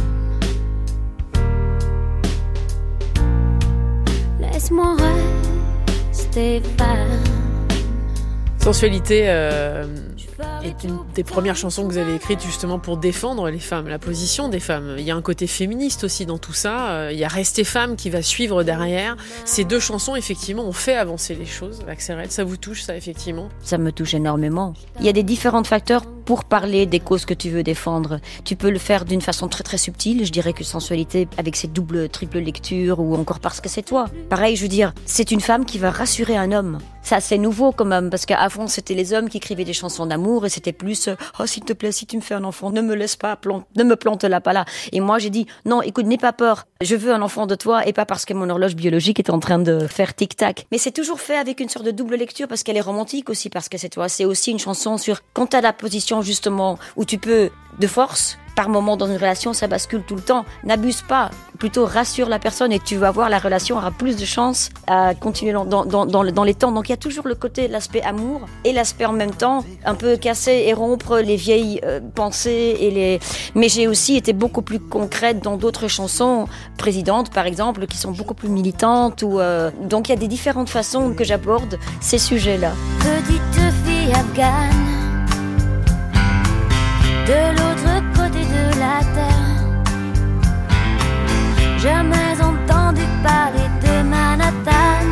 Laisse-moi 4.39 4.95
rester 6.11 6.61
Sensualité 8.59 9.25
euh, 9.27 9.85
est 10.63 10.83
une 10.83 10.99
des 11.13 11.23
premières 11.23 11.55
chansons 11.55 11.87
que 11.87 11.91
vous 11.91 11.97
avez 11.97 12.15
écrites 12.15 12.41
justement 12.41 12.79
pour 12.79 12.97
défendre 12.97 13.49
les 13.49 13.59
femmes, 13.59 13.87
la 13.87 13.99
position 13.99 14.49
des 14.49 14.59
femmes. 14.59 14.95
Il 14.97 15.03
y 15.03 15.11
a 15.11 15.15
un 15.15 15.21
côté 15.21 15.47
féministe 15.47 16.03
aussi 16.03 16.25
dans 16.25 16.37
tout 16.37 16.53
ça. 16.53 16.91
Euh, 16.91 17.11
il 17.11 17.17
y 17.17 17.23
a 17.23 17.27
Rester 17.27 17.63
femme 17.63 17.95
qui 17.95 18.09
va 18.09 18.21
suivre 18.21 18.63
derrière. 18.63 19.17
Ces 19.45 19.63
deux 19.63 19.79
chansons, 19.79 20.15
effectivement, 20.15 20.63
ont 20.63 20.73
fait 20.73 20.95
avancer 20.95 21.35
les 21.35 21.45
choses. 21.45 21.81
Axel, 21.87 22.19
ça 22.29 22.43
vous 22.43 22.57
touche, 22.57 22.83
ça, 22.83 22.95
effectivement? 22.95 23.49
Ça 23.61 23.77
me 23.77 23.91
touche 23.91 24.13
énormément. 24.13 24.73
Il 24.99 25.05
y 25.05 25.09
a 25.09 25.13
des 25.13 25.23
différents 25.23 25.63
facteurs 25.63 26.05
pour 26.25 26.45
parler 26.45 26.85
des 26.85 26.99
causes 26.99 27.25
que 27.25 27.33
tu 27.33 27.49
veux 27.49 27.63
défendre. 27.63 28.19
Tu 28.43 28.55
peux 28.55 28.69
le 28.69 28.79
faire 28.79 29.05
d'une 29.05 29.21
façon 29.21 29.47
très 29.47 29.63
très 29.63 29.77
subtile. 29.77 30.25
Je 30.25 30.31
dirais 30.31 30.53
que 30.53 30.63
sensualité 30.63 31.27
avec 31.37 31.55
ses 31.55 31.67
doubles, 31.67 32.09
triples 32.09 32.39
lectures 32.39 32.99
ou 32.99 33.15
encore 33.15 33.39
parce 33.39 33.61
que 33.61 33.69
c'est 33.69 33.83
toi. 33.83 34.05
Pareil, 34.29 34.55
je 34.55 34.61
veux 34.61 34.67
dire, 34.67 34.93
c'est 35.05 35.31
une 35.31 35.41
femme 35.41 35.65
qui 35.65 35.79
va 35.79 35.91
rassurer 35.91 36.37
un 36.37 36.51
homme. 36.51 36.79
Ça, 37.03 37.19
c'est 37.19 37.37
nouveau 37.37 37.73
quand 37.73 37.85
même, 37.85 38.09
parce 38.09 38.25
qu'avant, 38.25 38.67
c'était 38.67 38.93
les 38.93 39.11
hommes 39.11 39.27
qui 39.27 39.35
écrivaient 39.37 39.65
des 39.65 39.73
chansons 39.73 40.05
d'amour 40.05 40.45
et 40.45 40.49
c'était 40.49 40.71
plus, 40.71 41.09
euh, 41.09 41.15
oh, 41.37 41.45
s'il 41.45 41.65
te 41.65 41.73
plaît, 41.73 41.91
si 41.91 42.05
tu 42.05 42.15
me 42.15 42.21
fais 42.21 42.33
un 42.33 42.45
enfant, 42.45 42.71
ne 42.71 42.79
me 42.79 42.95
laisse 42.95 43.17
pas, 43.17 43.35
plante, 43.35 43.65
ne 43.75 43.83
me 43.83 43.97
plante 43.97 44.23
là, 44.23 44.39
pas 44.39 44.53
là. 44.53 44.63
Et 44.93 45.01
moi, 45.01 45.19
j'ai 45.19 45.29
dit, 45.29 45.45
non, 45.65 45.81
écoute, 45.81 46.05
n'aie 46.05 46.17
pas 46.17 46.31
peur. 46.31 46.65
Je 46.79 46.95
veux 46.95 47.13
un 47.13 47.21
enfant 47.21 47.45
de 47.45 47.55
toi 47.55 47.85
et 47.85 47.91
pas 47.91 48.05
parce 48.05 48.23
que 48.23 48.33
mon 48.33 48.49
horloge 48.49 48.75
biologique 48.75 49.19
est 49.19 49.29
en 49.29 49.39
train 49.39 49.59
de 49.59 49.85
faire 49.87 50.15
tic-tac. 50.15 50.65
Mais 50.71 50.77
c'est 50.77 50.91
toujours 50.91 51.19
fait 51.19 51.35
avec 51.35 51.59
une 51.59 51.67
sorte 51.67 51.85
de 51.85 51.91
double 51.91 52.15
lecture 52.15 52.47
parce 52.47 52.63
qu'elle 52.63 52.77
est 52.77 52.81
romantique 52.81 53.29
aussi, 53.29 53.49
parce 53.49 53.67
que 53.67 53.77
c'est 53.77 53.89
toi. 53.89 54.07
C'est 54.07 54.25
aussi 54.25 54.51
une 54.51 54.59
chanson 54.59 54.97
sur 54.97 55.19
quand 55.33 55.47
t'as 55.47 55.61
la 55.61 55.73
position 55.73 56.12
justement 56.21 56.77
où 56.95 57.05
tu 57.05 57.17
peux 57.17 57.49
de 57.79 57.87
force 57.87 58.37
par 58.55 58.69
moment 58.69 58.97
dans 58.97 59.07
une 59.07 59.15
relation, 59.15 59.53
ça 59.53 59.67
bascule 59.67 60.03
tout 60.03 60.15
le 60.15 60.21
temps. 60.21 60.45
N'abuse 60.63 61.01
pas, 61.01 61.31
plutôt 61.57 61.85
rassure 61.85 62.29
la 62.29 62.39
personne 62.39 62.71
et 62.71 62.79
tu 62.79 62.97
vas 62.97 63.11
voir 63.11 63.29
la 63.29 63.39
relation 63.39 63.77
aura 63.77 63.91
plus 63.91 64.15
de 64.15 64.25
chances 64.25 64.69
à 64.87 65.15
continuer 65.15 65.53
dans, 65.53 65.65
dans, 65.65 66.05
dans, 66.05 66.43
les 66.43 66.53
temps. 66.53 66.71
Donc 66.71 66.89
il 66.89 66.91
y 66.91 66.93
a 66.93 66.97
toujours 66.97 67.27
le 67.27 67.35
côté, 67.35 67.67
l'aspect 67.67 68.01
amour 68.01 68.41
et 68.63 68.73
l'aspect 68.73 69.05
en 69.05 69.13
même 69.13 69.31
temps 69.31 69.63
un 69.85 69.95
peu 69.95 70.17
casser 70.17 70.65
et 70.67 70.73
rompre 70.73 71.19
les 71.19 71.35
vieilles 71.35 71.79
euh, 71.83 71.99
pensées 72.13 72.77
et 72.79 72.91
les. 72.91 73.19
Mais 73.55 73.69
j'ai 73.69 73.87
aussi 73.87 74.15
été 74.15 74.33
beaucoup 74.33 74.61
plus 74.61 74.79
concrète 74.79 75.39
dans 75.39 75.57
d'autres 75.57 75.87
chansons, 75.87 76.47
présidentes 76.77 77.31
par 77.31 77.45
exemple, 77.45 77.87
qui 77.87 77.97
sont 77.97 78.11
beaucoup 78.11 78.33
plus 78.33 78.49
militantes. 78.49 79.23
Ou 79.23 79.39
euh, 79.39 79.71
donc 79.81 80.09
il 80.09 80.11
y 80.11 80.15
a 80.15 80.19
des 80.19 80.27
différentes 80.27 80.69
façons 80.69 81.13
que 81.13 81.23
j'aborde 81.23 81.79
ces 82.01 82.17
sujets-là. 82.17 82.71
Petite 82.99 83.73
fille 83.85 84.13
afghane 84.13 84.82
de 87.25 87.39
l'autre 87.57 87.93
côté 88.15 88.41
de 88.55 88.79
la 88.79 88.99
terre. 89.15 89.53
Jamais 91.77 92.35
entendu 92.41 93.03
parler 93.23 93.67
de 93.83 93.93
Manhattan. 94.09 95.05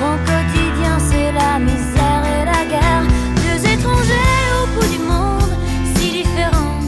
Mon 0.00 0.16
quotidien, 0.28 0.94
c'est 1.08 1.32
la 1.32 1.58
misère 1.58 2.22
et 2.34 2.44
la 2.44 2.62
guerre. 2.72 3.04
Deux 3.44 3.60
étrangers 3.74 4.46
au 4.58 4.66
bout 4.74 4.88
du 4.94 4.98
monde, 4.98 5.52
si 5.96 6.06
différents. 6.22 6.80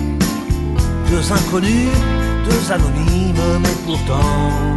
Deux 1.11 1.33
inconnus, 1.33 1.91
deux 2.49 2.73
anonymes, 2.73 3.61
mais 3.63 3.77
pourtant 3.87 4.77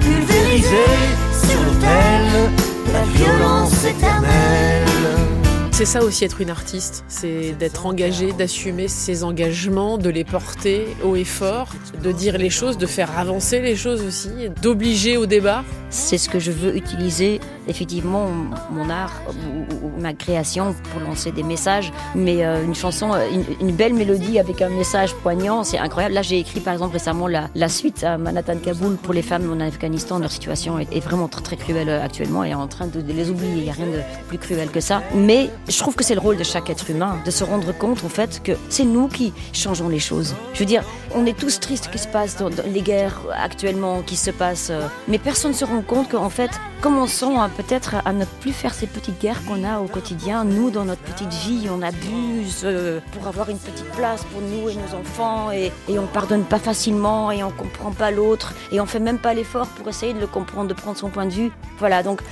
pulvérisés 0.00 0.98
sur 1.46 1.60
l'autel 1.62 2.52
de 2.86 2.92
la 2.92 3.04
violence 3.04 3.84
éternelle. 3.84 5.37
C'est 5.78 5.84
ça 5.84 6.02
aussi 6.02 6.24
être 6.24 6.40
une 6.40 6.50
artiste, 6.50 7.04
c'est 7.06 7.52
d'être 7.52 7.86
engagé, 7.86 8.32
d'assumer 8.32 8.88
ses 8.88 9.22
engagements, 9.22 9.96
de 9.96 10.10
les 10.10 10.24
porter 10.24 10.88
haut 11.04 11.14
et 11.14 11.22
fort, 11.22 11.68
de 12.02 12.10
dire 12.10 12.36
les 12.36 12.50
choses, 12.50 12.78
de 12.78 12.86
faire 12.86 13.16
avancer 13.16 13.60
les 13.60 13.76
choses 13.76 14.02
aussi, 14.02 14.48
d'obliger 14.60 15.16
au 15.16 15.26
débat. 15.26 15.62
C'est 15.90 16.18
ce 16.18 16.28
que 16.28 16.40
je 16.40 16.50
veux 16.50 16.76
utiliser, 16.76 17.40
effectivement, 17.68 18.26
mon 18.72 18.90
art 18.90 19.22
ou, 19.28 20.00
ma 20.00 20.14
création 20.14 20.74
pour 20.92 21.00
lancer 21.00 21.30
des 21.30 21.44
messages. 21.44 21.92
Mais 22.14 22.44
euh, 22.44 22.62
une 22.62 22.74
chanson, 22.74 23.12
une, 23.60 23.72
belle 23.72 23.94
mélodie 23.94 24.38
avec 24.38 24.60
un 24.60 24.68
message 24.68 25.14
poignant, 25.14 25.62
c'est 25.62 25.78
incroyable. 25.78 26.14
Là, 26.14 26.22
j'ai 26.22 26.40
écrit 26.40 26.60
par 26.60 26.72
exemple 26.72 26.92
récemment 26.94 27.28
la, 27.28 27.68
suite 27.68 28.02
à 28.02 28.18
Manhattan 28.18 28.58
Kaboul 28.58 28.96
pour 28.96 29.14
les 29.14 29.22
femmes 29.22 29.50
en 29.50 29.64
Afghanistan. 29.64 30.18
Leur 30.18 30.32
situation 30.32 30.78
est, 30.78 31.00
vraiment 31.00 31.28
très 31.28 31.56
cruelle 31.56 31.88
euh, 31.88 32.04
actuellement 32.04 32.42
et 32.42 32.52
en 32.52 32.66
train 32.66 32.88
de, 32.88 33.00
de 33.00 33.12
les 33.12 33.30
oublier. 33.30 33.52
Il 33.56 33.62
n'y 33.62 33.70
a 33.70 33.74
rien 33.74 33.86
de 33.86 34.00
plus 34.26 34.38
cruel 34.38 34.70
que 34.70 34.80
ça. 34.80 35.02
Mais 35.14 35.48
je 35.68 35.78
trouve 35.78 35.94
que 35.94 36.04
c'est 36.04 36.14
le 36.14 36.20
rôle 36.20 36.36
de 36.36 36.44
chaque 36.44 36.70
être 36.70 36.90
humain 36.90 37.20
de 37.24 37.30
se 37.30 37.44
rendre 37.44 37.72
compte 37.72 38.04
en 38.04 38.08
fait 38.08 38.42
que 38.42 38.52
c'est 38.68 38.84
nous 38.84 39.08
qui 39.08 39.32
changeons 39.52 39.88
les 39.88 39.98
choses. 39.98 40.34
Je 40.54 40.60
veux 40.60 40.64
dire, 40.64 40.82
on 41.14 41.26
est 41.26 41.36
tous 41.36 41.60
tristes 41.60 41.90
qui 41.90 41.98
se 41.98 42.08
passe 42.08 42.36
dans, 42.36 42.48
les 42.48 42.82
guerres 42.82 43.20
actuellement 43.32 44.02
qui 44.02 44.16
se 44.16 44.30
passent, 44.30 44.70
euh, 44.70 44.86
mais 45.08 45.18
personne 45.18 45.52
ne 45.52 45.56
se 45.56 45.64
rend 45.64 45.82
compte 45.82 46.10
qu'en 46.10 46.30
fait, 46.30 46.50
commençons 46.80 47.36
peut-être 47.56 47.96
à 48.04 48.12
ne 48.12 48.24
plus 48.40 48.52
faire 48.52 48.74
ces 48.74 48.86
petites 48.86 49.20
guerres 49.20 49.44
qu'on 49.44 49.64
a 49.64 49.80
au 49.80 49.86
quotidien. 49.86 50.44
Nous, 50.44 50.70
dans 50.70 50.84
notre 50.84 51.02
petite 51.02 51.32
vie, 51.32 51.68
on 51.70 51.82
abuse 51.82 52.62
euh, 52.64 53.00
pour 53.12 53.26
avoir 53.26 53.50
une 53.50 53.58
petite 53.58 53.90
place 53.92 54.24
pour 54.24 54.40
nous 54.40 54.68
et 54.68 54.74
nos 54.74 54.98
enfants, 54.98 55.50
et, 55.50 55.72
et 55.88 55.98
on 55.98 56.06
pardonne 56.06 56.44
pas 56.44 56.58
facilement, 56.58 57.30
et 57.30 57.42
on 57.42 57.50
comprend 57.50 57.92
pas 57.92 58.10
l'autre, 58.10 58.54
et 58.72 58.80
on 58.80 58.86
fait 58.86 59.00
même 59.00 59.18
pas 59.18 59.34
l'effort 59.34 59.66
pour 59.68 59.88
essayer 59.88 60.14
de 60.14 60.20
le 60.20 60.26
comprendre, 60.26 60.68
de 60.68 60.74
prendre 60.74 60.96
son 60.96 61.10
point 61.10 61.26
de 61.26 61.32
vue. 61.32 61.52
Voilà, 61.78 62.02
donc 62.02 62.22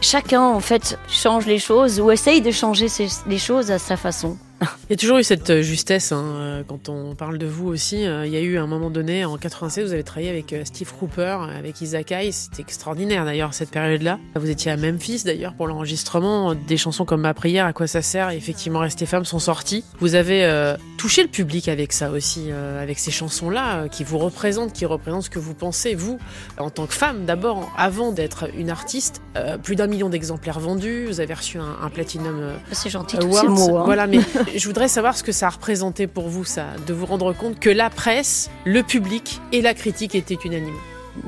chacun 0.00 0.42
en 0.42 0.60
fait 0.60 0.98
change 1.08 1.46
les 1.46 1.58
choses 1.58 2.00
ou 2.00 2.10
essaye 2.10 2.40
de 2.40 2.50
changer 2.50 2.86
les 3.26 3.38
choses 3.38 3.70
à 3.70 3.78
sa 3.78 3.96
façon. 3.96 4.36
Il 4.60 4.92
y 4.92 4.94
a 4.94 4.96
toujours 4.96 5.18
eu 5.18 5.22
cette 5.22 5.50
euh, 5.50 5.62
justesse 5.62 6.12
hein, 6.12 6.24
euh, 6.24 6.62
quand 6.66 6.88
on 6.88 7.14
parle 7.14 7.38
de 7.38 7.46
vous 7.46 7.68
aussi. 7.68 8.06
Euh, 8.06 8.26
il 8.26 8.32
y 8.32 8.36
a 8.36 8.40
eu 8.40 8.58
un 8.58 8.66
moment 8.66 8.90
donné, 8.90 9.24
en 9.24 9.36
96, 9.36 9.86
vous 9.86 9.92
avez 9.92 10.02
travaillé 10.02 10.30
avec 10.30 10.54
Steve 10.64 10.92
Cooper, 10.98 11.38
avec 11.56 11.80
Isaac 11.80 12.10
Hayes. 12.10 12.32
C'était 12.32 12.62
extraordinaire 12.62 13.24
d'ailleurs 13.24 13.54
cette 13.54 13.70
période-là. 13.70 14.18
Vous 14.34 14.50
étiez 14.50 14.72
à 14.72 14.76
Memphis 14.76 15.22
d'ailleurs 15.24 15.54
pour 15.54 15.66
l'enregistrement. 15.66 16.54
Des 16.54 16.76
chansons 16.76 17.04
comme 17.04 17.20
Ma 17.20 17.34
prière, 17.34 17.66
À 17.66 17.72
quoi 17.72 17.86
ça 17.86 18.02
sert 18.02 18.30
et 18.30 18.36
effectivement 18.36 18.80
Rester 18.80 19.06
femme 19.06 19.24
sont 19.24 19.38
sorties. 19.38 19.84
Vous 20.00 20.14
avez 20.14 20.74
touché 20.96 21.22
le 21.22 21.28
public 21.28 21.68
avec 21.68 21.92
ça 21.92 22.10
aussi, 22.10 22.50
avec 22.80 22.98
ces 22.98 23.10
chansons-là 23.10 23.88
qui 23.88 24.04
vous 24.04 24.18
représentent, 24.18 24.72
qui 24.72 24.86
représentent 24.86 25.24
ce 25.24 25.30
que 25.30 25.38
vous 25.38 25.54
pensez, 25.54 25.94
vous, 25.94 26.18
en 26.58 26.70
tant 26.70 26.86
que 26.86 26.94
femme 26.94 27.26
d'abord, 27.26 27.70
avant 27.76 28.12
d'être 28.12 28.48
une 28.56 28.70
artiste. 28.70 29.20
plus 29.62 29.76
d'un 29.76 29.86
million 29.86 30.08
d'exemplaires 30.08 30.60
vendus. 30.60 31.06
Vous 31.06 31.20
avez 31.20 31.34
reçu 31.34 31.58
un, 31.58 31.76
un 31.82 31.90
Platinum 31.90 32.52
C'est 32.72 32.90
gentil, 32.90 33.18
tous 33.18 33.32
ces 33.32 33.48
mots. 33.48 33.78
Hein. 33.78 33.82
Voilà, 33.84 34.06
mais 34.06 34.20
je 34.56 34.66
voudrais 34.66 34.88
savoir 34.88 35.16
ce 35.16 35.22
que 35.22 35.32
ça 35.32 35.46
a 35.46 35.50
représenté 35.50 36.06
pour 36.06 36.28
vous, 36.28 36.44
ça, 36.44 36.66
de 36.86 36.92
vous 36.92 37.06
rendre 37.06 37.32
compte 37.32 37.58
que 37.58 37.70
la 37.70 37.90
presse, 37.90 38.50
le 38.64 38.82
public 38.82 39.40
et 39.52 39.62
la 39.62 39.74
critique 39.74 40.14
étaient 40.14 40.38
unanimes. 40.44 40.78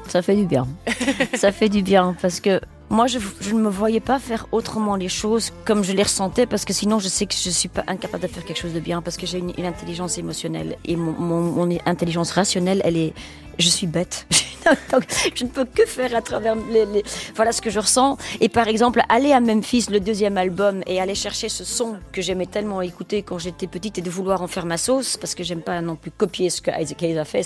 Ça 0.08 0.22
fait 0.22 0.36
du 0.36 0.46
bien. 0.46 0.66
ça 1.34 1.52
fait 1.52 1.68
du 1.68 1.82
bien 1.82 2.14
parce 2.20 2.40
que 2.40 2.60
moi, 2.90 3.06
je, 3.06 3.18
je, 3.40 3.54
ne 3.54 3.60
me 3.60 3.68
voyais 3.68 4.00
pas 4.00 4.18
faire 4.18 4.46
autrement 4.50 4.96
les 4.96 5.08
choses 5.08 5.52
comme 5.64 5.84
je 5.84 5.92
les 5.92 6.02
ressentais, 6.02 6.44
parce 6.44 6.64
que 6.64 6.72
sinon, 6.72 6.98
je 6.98 7.06
sais 7.06 7.24
que 7.26 7.34
je 7.34 7.50
suis 7.50 7.68
pas 7.68 7.84
incapable 7.86 8.24
de 8.24 8.28
faire 8.28 8.44
quelque 8.44 8.58
chose 8.58 8.72
de 8.72 8.80
bien, 8.80 9.00
parce 9.00 9.16
que 9.16 9.26
j'ai 9.26 9.38
une, 9.38 9.52
une, 9.56 9.64
intelligence 9.64 10.18
émotionnelle 10.18 10.76
et 10.84 10.96
mon, 10.96 11.12
mon, 11.12 11.40
mon 11.40 11.78
intelligence 11.86 12.32
rationnelle, 12.32 12.82
elle 12.84 12.96
est, 12.96 13.14
je 13.60 13.68
suis 13.68 13.86
bête. 13.86 14.26
Donc, 14.92 15.04
je 15.34 15.44
ne 15.44 15.48
peux 15.48 15.64
que 15.64 15.86
faire 15.86 16.14
à 16.14 16.22
travers 16.22 16.54
les, 16.54 16.86
les, 16.86 17.02
voilà 17.34 17.52
ce 17.52 17.60
que 17.60 17.70
je 17.70 17.78
ressens. 17.78 18.16
Et 18.40 18.48
par 18.48 18.68
exemple, 18.68 19.02
aller 19.08 19.32
à 19.32 19.40
Memphis, 19.40 19.86
le 19.90 20.00
deuxième 20.00 20.38
album, 20.38 20.82
et 20.86 21.00
aller 21.00 21.14
chercher 21.14 21.48
ce 21.48 21.64
son 21.64 21.96
que 22.12 22.22
j'aimais 22.22 22.46
tellement 22.46 22.82
écouter 22.82 23.22
quand 23.22 23.38
j'étais 23.38 23.66
petite 23.66 23.98
et 23.98 24.02
de 24.02 24.10
vouloir 24.10 24.42
en 24.42 24.46
faire 24.46 24.66
ma 24.66 24.78
sauce, 24.78 25.16
parce 25.16 25.34
que 25.34 25.42
j'aime 25.42 25.62
pas 25.62 25.80
non 25.80 25.96
plus 25.96 26.10
copier 26.10 26.50
ce 26.50 26.60
que 26.60 26.70
Isaac 26.80 27.02
Hayes 27.02 27.18
a 27.18 27.24
fait. 27.24 27.42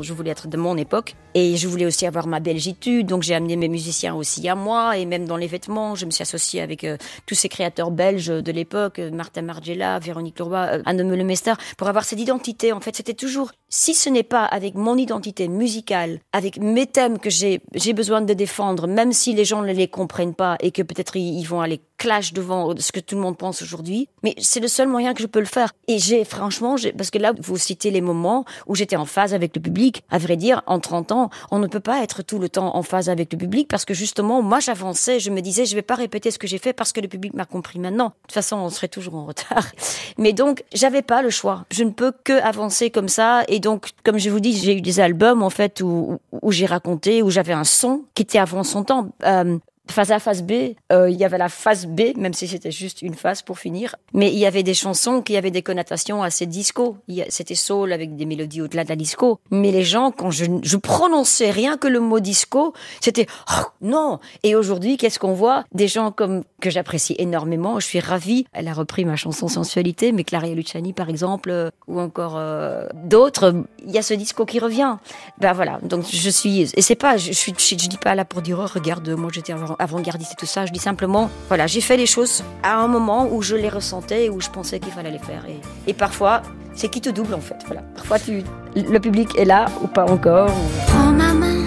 Je 0.00 0.12
voulais 0.12 0.30
être 0.30 0.48
de 0.48 0.56
mon 0.56 0.76
époque. 0.76 1.14
Et 1.34 1.56
je 1.56 1.68
voulais 1.68 1.86
aussi 1.86 2.06
avoir 2.06 2.26
ma 2.26 2.40
belgitude. 2.40 3.06
Donc 3.06 3.22
j'ai 3.22 3.34
amené 3.34 3.56
mes 3.56 3.68
musiciens 3.68 4.14
aussi 4.14 4.48
à 4.48 4.54
moi. 4.54 4.96
Et 4.96 5.06
même 5.06 5.26
dans 5.26 5.36
les 5.36 5.46
vêtements, 5.46 5.94
je 5.94 6.06
me 6.06 6.10
suis 6.10 6.22
associée 6.22 6.60
avec 6.60 6.84
euh, 6.84 6.96
tous 7.26 7.34
ces 7.34 7.48
créateurs 7.48 7.90
belges 7.90 8.26
de 8.28 8.52
l'époque, 8.52 8.98
euh, 8.98 9.10
Martin 9.10 9.42
Margiela, 9.42 9.98
Véronique 9.98 10.38
Leroy, 10.38 10.58
euh, 10.58 10.82
Anne 10.86 11.02
Meulemester, 11.08 11.54
pour 11.76 11.88
avoir 11.88 12.04
cette 12.04 12.20
identité. 12.20 12.72
En 12.72 12.80
fait, 12.80 12.96
c'était 12.96 13.14
toujours, 13.14 13.52
si 13.70 13.94
ce 13.94 14.10
n'est 14.10 14.24
pas 14.24 14.44
avec 14.44 14.74
mon 14.74 14.96
identité 14.96 15.48
musicale, 15.48 16.18
avec 16.32 16.58
mes 16.58 16.86
thèmes 16.86 17.18
que 17.18 17.30
j'ai 17.30 17.60
besoin 17.94 18.20
de 18.20 18.34
défendre, 18.34 18.86
même 18.88 19.12
si 19.12 19.32
les 19.32 19.44
gens 19.44 19.62
ne 19.62 19.72
les 19.72 19.88
comprennent 19.88 20.34
pas 20.34 20.56
et 20.60 20.72
que 20.72 20.82
peut-être 20.82 21.16
ils 21.16 21.44
vont 21.44 21.60
aller 21.60 21.80
clash 22.00 22.32
devant 22.32 22.74
ce 22.78 22.92
que 22.92 22.98
tout 22.98 23.14
le 23.14 23.20
monde 23.20 23.36
pense 23.36 23.60
aujourd'hui. 23.62 24.08
Mais 24.22 24.34
c'est 24.38 24.58
le 24.58 24.68
seul 24.68 24.88
moyen 24.88 25.12
que 25.12 25.22
je 25.22 25.26
peux 25.26 25.38
le 25.38 25.44
faire. 25.44 25.72
Et 25.86 25.98
j'ai, 25.98 26.24
franchement, 26.24 26.76
parce 26.96 27.10
que 27.10 27.18
là, 27.18 27.32
vous 27.38 27.58
citez 27.58 27.90
les 27.90 28.00
moments 28.00 28.46
où 28.66 28.74
j'étais 28.74 28.96
en 28.96 29.04
phase 29.04 29.34
avec 29.34 29.54
le 29.54 29.60
public. 29.60 30.02
À 30.10 30.16
vrai 30.16 30.36
dire, 30.36 30.62
en 30.66 30.80
30 30.80 31.12
ans, 31.12 31.30
on 31.50 31.58
ne 31.58 31.66
peut 31.66 31.80
pas 31.80 32.02
être 32.02 32.22
tout 32.22 32.38
le 32.38 32.48
temps 32.48 32.74
en 32.74 32.82
phase 32.82 33.10
avec 33.10 33.30
le 33.32 33.38
public 33.38 33.68
parce 33.68 33.84
que 33.84 33.92
justement, 33.92 34.40
moi, 34.40 34.60
j'avançais, 34.60 35.20
je 35.20 35.30
me 35.30 35.42
disais, 35.42 35.66
je 35.66 35.74
vais 35.74 35.82
pas 35.82 35.94
répéter 35.94 36.30
ce 36.30 36.38
que 36.38 36.46
j'ai 36.46 36.56
fait 36.56 36.72
parce 36.72 36.92
que 36.92 37.00
le 37.00 37.08
public 37.08 37.34
m'a 37.34 37.44
compris 37.44 37.78
maintenant. 37.78 38.06
De 38.06 38.12
toute 38.22 38.32
façon, 38.32 38.56
on 38.56 38.70
serait 38.70 38.88
toujours 38.88 39.16
en 39.16 39.26
retard. 39.26 39.66
Mais 40.18 40.32
donc, 40.32 40.64
j'avais 40.72 41.02
pas 41.02 41.20
le 41.20 41.30
choix. 41.30 41.66
Je 41.70 41.84
ne 41.84 41.90
peux 41.90 42.12
que 42.24 42.40
avancer 42.40 42.90
comme 42.90 43.08
ça. 43.08 43.44
Et 43.48 43.60
donc, 43.60 43.90
comme 44.04 44.18
je 44.18 44.30
vous 44.30 44.40
dis, 44.40 44.56
j'ai 44.56 44.78
eu 44.78 44.80
des 44.80 45.00
albums, 45.00 45.42
en 45.42 45.50
fait, 45.50 45.82
où, 45.82 46.18
où 46.32 46.50
j'ai 46.50 46.66
raconté, 46.66 47.22
où 47.22 47.28
j'avais 47.28 47.52
un 47.52 47.64
son 47.64 48.04
qui 48.14 48.22
était 48.22 48.38
avant 48.38 48.64
son 48.64 48.84
temps. 48.84 49.10
Euh, 49.24 49.58
phase 49.90 50.12
A, 50.12 50.18
phase 50.18 50.42
B, 50.42 50.74
euh, 50.92 51.10
il 51.10 51.16
y 51.16 51.24
avait 51.24 51.38
la 51.38 51.48
phase 51.48 51.86
B, 51.86 52.16
même 52.16 52.34
si 52.34 52.48
c'était 52.48 52.70
juste 52.70 53.02
une 53.02 53.14
phase 53.14 53.42
pour 53.42 53.58
finir. 53.58 53.96
Mais 54.14 54.28
il 54.32 54.38
y 54.38 54.46
avait 54.46 54.62
des 54.62 54.74
chansons 54.74 55.22
qui 55.22 55.36
avaient 55.36 55.50
des 55.50 55.62
connotations 55.62 56.22
assez 56.22 56.46
disco. 56.46 56.96
C'était 57.28 57.54
soul 57.54 57.92
avec 57.92 58.16
des 58.16 58.26
mélodies 58.26 58.62
au-delà 58.62 58.84
de 58.84 58.88
la 58.88 58.96
disco. 58.96 59.40
Mais 59.50 59.72
les 59.72 59.84
gens, 59.84 60.10
quand 60.10 60.30
je, 60.30 60.76
prononçais 60.76 61.50
rien 61.50 61.76
que 61.76 61.88
le 61.88 62.00
mot 62.00 62.20
disco, 62.20 62.72
c'était 63.00 63.26
oh, 63.50 63.64
non. 63.82 64.18
Et 64.42 64.54
aujourd'hui, 64.54 64.96
qu'est-ce 64.96 65.18
qu'on 65.18 65.34
voit? 65.34 65.64
Des 65.72 65.88
gens 65.88 66.10
comme 66.10 66.42
que 66.60 66.70
j'apprécie 66.70 67.14
énormément. 67.18 67.80
Je 67.80 67.86
suis 67.86 68.00
ravie. 68.00 68.46
Elle 68.52 68.68
a 68.68 68.72
repris 68.72 69.04
ma 69.04 69.16
chanson 69.16 69.48
Sensualité, 69.48 70.12
mais 70.12 70.24
Claria 70.24 70.54
Luciani 70.54 70.92
par 70.92 71.08
exemple, 71.08 71.50
euh, 71.50 71.70
ou 71.86 72.00
encore 72.00 72.36
euh, 72.36 72.86
d'autres. 72.94 73.54
Il 73.84 73.90
y 73.90 73.98
a 73.98 74.02
ce 74.02 74.14
disco 74.14 74.44
qui 74.44 74.58
revient. 74.58 74.96
Ben 75.38 75.52
voilà. 75.52 75.78
Donc 75.82 76.04
je 76.10 76.30
suis 76.30 76.62
et 76.62 76.82
c'est 76.82 76.94
pas, 76.94 77.16
je, 77.16 77.32
suis, 77.32 77.54
je, 77.56 77.74
dis 77.74 77.98
pas 77.98 78.14
là 78.14 78.24
pour 78.24 78.42
dire 78.42 78.60
oh, 78.62 78.66
regarde, 78.72 79.08
moi 79.10 79.30
j'étais 79.32 79.52
avant 79.52 79.76
avant-gardiste 79.80 80.32
et 80.32 80.36
tout 80.36 80.46
ça. 80.46 80.66
Je 80.66 80.72
dis 80.72 80.78
simplement, 80.78 81.30
voilà, 81.48 81.66
j'ai 81.66 81.80
fait 81.80 81.96
les 81.96 82.06
choses 82.06 82.44
à 82.62 82.76
un 82.76 82.86
moment 82.86 83.28
où 83.32 83.42
je 83.42 83.56
les 83.56 83.68
ressentais 83.68 84.26
et 84.26 84.30
où 84.30 84.40
je 84.40 84.48
pensais 84.50 84.78
qu'il 84.78 84.92
fallait 84.92 85.10
les 85.10 85.18
faire. 85.18 85.44
Et, 85.48 85.90
et 85.90 85.94
parfois, 85.94 86.42
c'est 86.74 86.88
qui 86.88 87.00
te 87.00 87.10
double 87.10 87.34
en 87.34 87.40
fait. 87.40 87.56
Voilà. 87.66 87.82
Parfois, 87.94 88.18
tu, 88.18 88.42
le 88.76 88.98
public 88.98 89.36
est 89.36 89.44
là 89.44 89.66
ou 89.82 89.86
pas 89.86 90.04
encore. 90.04 90.50
Prends 90.86 91.12
ma 91.12 91.32
main 91.32 91.66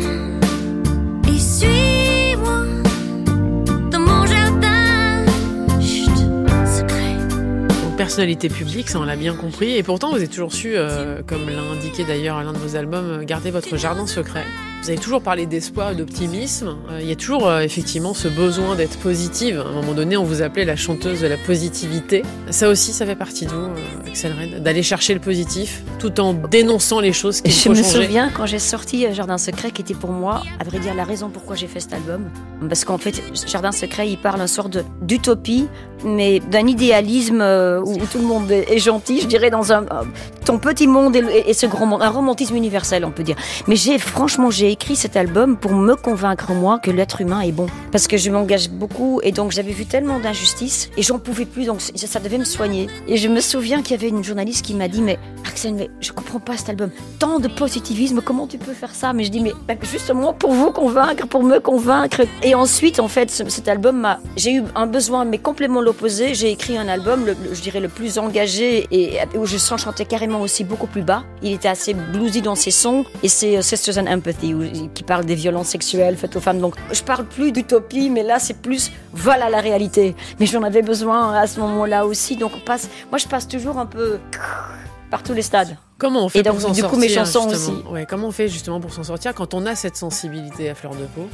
et 1.28 1.38
suis-moi 1.38 2.66
dans 3.92 4.00
mon 4.00 4.26
jardin. 4.26 5.26
Chut, 5.82 6.10
secret. 6.66 7.18
Donc, 7.68 7.98
personnalité 7.98 8.50
publique, 8.50 8.90
ça 8.90 9.00
on 9.00 9.04
l'a 9.04 9.16
bien 9.16 9.36
compris. 9.36 9.76
Et 9.76 9.84
pourtant, 9.84 10.12
vous 10.12 10.18
avez 10.18 10.28
toujours 10.28 10.54
su, 10.54 10.74
euh, 10.76 11.22
comme 11.26 11.50
l'a 11.50 11.62
indiqué 11.78 12.04
d'ailleurs 12.06 12.38
à 12.38 12.44
l'un 12.44 12.54
de 12.54 12.58
vos 12.58 12.76
albums, 12.76 13.26
garder 13.26 13.52
votre 13.52 13.76
jardin 13.78 14.08
secret. 14.08 14.46
Vous 14.84 14.90
avez 14.90 15.00
toujours 15.00 15.22
parlé 15.22 15.46
d'espoir 15.46 15.92
et 15.92 15.96
d'optimisme. 15.96 16.76
Euh, 16.92 17.00
il 17.00 17.08
y 17.08 17.14
a 17.14 17.16
toujours 17.16 17.48
euh, 17.48 17.62
effectivement 17.62 18.14
ce 18.14 18.28
besoin 18.28 18.76
d'être 18.76 18.98
positive. 18.98 19.64
À 19.66 19.70
un 19.70 19.72
moment 19.72 19.94
donné, 19.94 20.18
on 20.18 20.26
vous 20.26 20.42
appelait 20.42 20.66
la 20.66 20.76
chanteuse 20.76 21.22
de 21.22 21.28
la 21.28 21.38
positivité. 21.38 22.22
Ça 22.50 22.68
aussi, 22.68 22.92
ça 22.92 23.06
fait 23.06 23.16
partie 23.16 23.46
de 23.46 23.52
vous, 23.52 23.62
euh, 23.62 24.08
Axel 24.08 24.34
Red, 24.38 24.62
d'aller 24.62 24.84
chercher 24.84 25.14
le 25.14 25.22
positif 25.22 25.84
tout 26.00 26.20
en 26.20 26.34
dénonçant 26.34 27.00
les 27.00 27.14
choses 27.14 27.40
qui 27.40 27.50
Je 27.50 27.62
faut 27.62 27.70
me 27.70 27.76
changer. 27.76 28.04
souviens 28.08 28.30
quand 28.30 28.46
j'ai 28.46 28.60
sorti 28.60 29.06
Jardin 29.14 29.38
Secret, 29.38 29.72
qui 29.72 29.84
était 29.84 29.94
pour 29.94 30.12
moi, 30.12 30.44
à 30.60 30.66
vrai 30.66 30.80
dire, 30.80 30.94
la 30.94 31.06
raison 31.06 31.30
pourquoi 31.30 31.56
j'ai 31.56 31.68
fait 31.68 31.80
cet 31.80 31.94
album. 31.94 32.30
Parce 32.68 32.84
qu'en 32.84 32.98
fait, 32.98 33.24
Jardin 33.48 33.72
Secret, 33.72 34.10
il 34.10 34.18
parle 34.18 34.42
un 34.42 34.48
sort 34.48 34.68
d'utopie, 35.02 35.70
mais 36.04 36.42
d'un 36.42 36.68
idéalisme 36.68 37.42
où, 37.86 37.98
tout 38.12 38.18
le 38.18 38.26
monde 38.26 38.52
est, 38.52 38.80
gentil, 38.80 39.22
je 39.22 39.28
dirais, 39.28 39.50
dans 39.50 39.72
un, 39.72 39.86
ton 40.44 40.58
petit 40.60 40.88
monde 40.88 41.16
et, 41.16 41.24
et 41.48 41.54
ce 41.54 41.68
grand 41.68 41.86
monde, 41.86 42.02
un 42.02 42.10
romantisme 42.10 42.58
universel, 42.58 43.06
on 43.06 43.12
peut 43.12 43.24
dire. 43.24 43.38
Mais 43.68 43.78
j'ai, 43.78 43.98
franchement, 43.98 44.52
j'ai 44.52 44.73
écrit 44.74 44.96
cet 44.96 45.16
album 45.16 45.56
pour 45.56 45.72
me 45.74 45.96
convaincre, 45.96 46.52
moi, 46.54 46.80
que 46.80 46.90
l'être 46.92 47.22
humain 47.22 47.42
est 47.42 47.52
bon. 47.52 47.68
Parce 47.92 48.08
que 48.08 48.18
je 48.18 48.30
m'engage 48.32 48.70
beaucoup 48.70 49.20
et 49.24 49.32
donc 49.32 49.52
j'avais 49.52 49.72
vu 49.72 49.86
tellement 49.86 50.20
d'injustices 50.20 50.90
et 50.98 51.04
j'en 51.04 51.20
pouvais 51.20 51.46
plus, 51.46 51.66
donc 51.66 51.80
ça, 51.82 52.20
devait 52.20 52.40
me 52.40 52.44
soigner. 52.44 52.88
Et 53.08 53.18
je 53.18 53.28
me 53.28 53.40
souviens 53.40 53.82
qu'il 53.84 53.92
y 53.96 54.00
avait 54.00 54.10
une 54.10 54.24
journaliste 54.24 54.66
qui 54.66 54.74
m'a 54.74 54.88
dit, 54.88 55.02
mais 55.02 55.20
Axel, 55.48 55.76
mais 55.76 55.90
je 56.02 56.12
comprends 56.12 56.40
pas 56.40 56.58
cet 56.58 56.70
album. 56.70 56.90
Tant 57.20 57.40
de 57.40 57.48
positivisme, 57.48 58.22
comment 58.26 58.48
tu 58.48 58.58
peux 58.58 58.74
faire 58.74 58.96
ça? 58.96 59.14
Mais 59.14 59.24
je 59.26 59.30
dis, 59.30 59.42
mais 59.42 59.54
ben, 59.68 59.78
justement 59.92 60.34
pour 60.34 60.52
vous 60.54 60.72
convaincre, 60.72 61.28
pour 61.28 61.44
me 61.44 61.60
convaincre. 61.60 62.22
Et 62.42 62.56
ensuite, 62.56 63.00
en 63.00 63.08
fait, 63.08 63.30
ce- 63.30 63.48
cet 63.50 63.68
album 63.68 64.00
m'a, 64.00 64.20
j'ai 64.38 64.54
eu 64.56 64.64
un 64.76 64.88
besoin, 64.88 65.24
mais 65.26 65.38
complètement 65.38 65.82
l'opposé. 65.82 66.34
J'ai 66.34 66.50
écrit 66.52 66.78
un 66.78 66.88
album, 66.88 67.26
je 67.52 67.62
dirais 67.62 67.80
le 67.80 67.90
plus 67.90 68.18
engagé 68.18 68.88
et 68.92 69.20
où 69.38 69.46
je 69.46 69.58
sens 69.58 69.82
chanter 69.82 70.06
carrément 70.06 70.42
aussi 70.42 70.64
beaucoup 70.64 70.88
plus 70.88 71.04
bas. 71.04 71.24
Il 71.44 71.52
était 71.54 71.68
assez 71.68 71.94
bluesy 71.94 72.42
dans 72.42 72.56
ses 72.56 72.72
sons 72.72 73.06
et 73.22 73.28
c'est 73.30 73.58
euh, 73.58 73.62
Sisters 73.62 73.98
and 74.00 74.08
Empathy 74.08 74.54
où- 74.56 74.63
qui 74.94 75.04
parle 75.04 75.26
des 75.26 75.36
violences 75.36 75.68
sexuelles 75.68 76.18
faites 76.18 76.36
aux 76.36 76.40
femmes. 76.40 76.60
Donc, 76.60 76.76
je 76.92 77.02
parle 77.04 77.26
plus 77.26 77.52
d'utopie, 77.52 78.10
mais 78.10 78.24
là, 78.24 78.40
c'est 78.40 78.62
plus 78.62 78.92
voilà 79.12 79.50
la 79.50 79.60
réalité. 79.60 80.16
Mais 80.40 80.46
j'en 80.46 80.64
avais 80.64 80.82
besoin 80.82 81.34
à 81.34 81.48
ce 81.48 81.60
moment-là 81.60 82.06
aussi. 82.06 82.36
Donc, 82.36 82.52
on 82.56 82.60
passe, 82.60 82.90
moi, 83.10 83.18
je 83.18 83.28
passe 83.28 83.48
toujours 83.48 83.78
un 83.78 83.86
peu 83.86 84.20
par 85.10 85.24
tous 85.24 85.34
les 85.34 85.44
stades. 85.44 85.78
Comment 86.04 86.26
on 86.26 86.30
fait 86.30 86.40
Et 86.40 86.44
donc, 86.44 86.56
pour 86.56 86.62
s'en 86.64 86.72
du 86.72 86.82
sortir 86.82 86.94
coup, 86.94 87.00
mes 87.00 87.08
chansons 87.08 87.50
justement 87.50 87.78
aussi. 87.80 87.88
Ouais, 87.88 88.06
comment 88.06 88.28
on 88.28 88.32
fait 88.32 88.50
justement 88.50 88.82
pour 88.82 88.94
s'en 88.94 89.04
sortir 89.04 89.34
quand 89.34 89.54
on 89.54 89.66
a 89.66 89.74
cette 89.74 89.96
sensibilité 89.96 90.70
à 90.70 90.76
fleur 90.76 90.92
de 90.96 91.06
peau, 91.06 91.30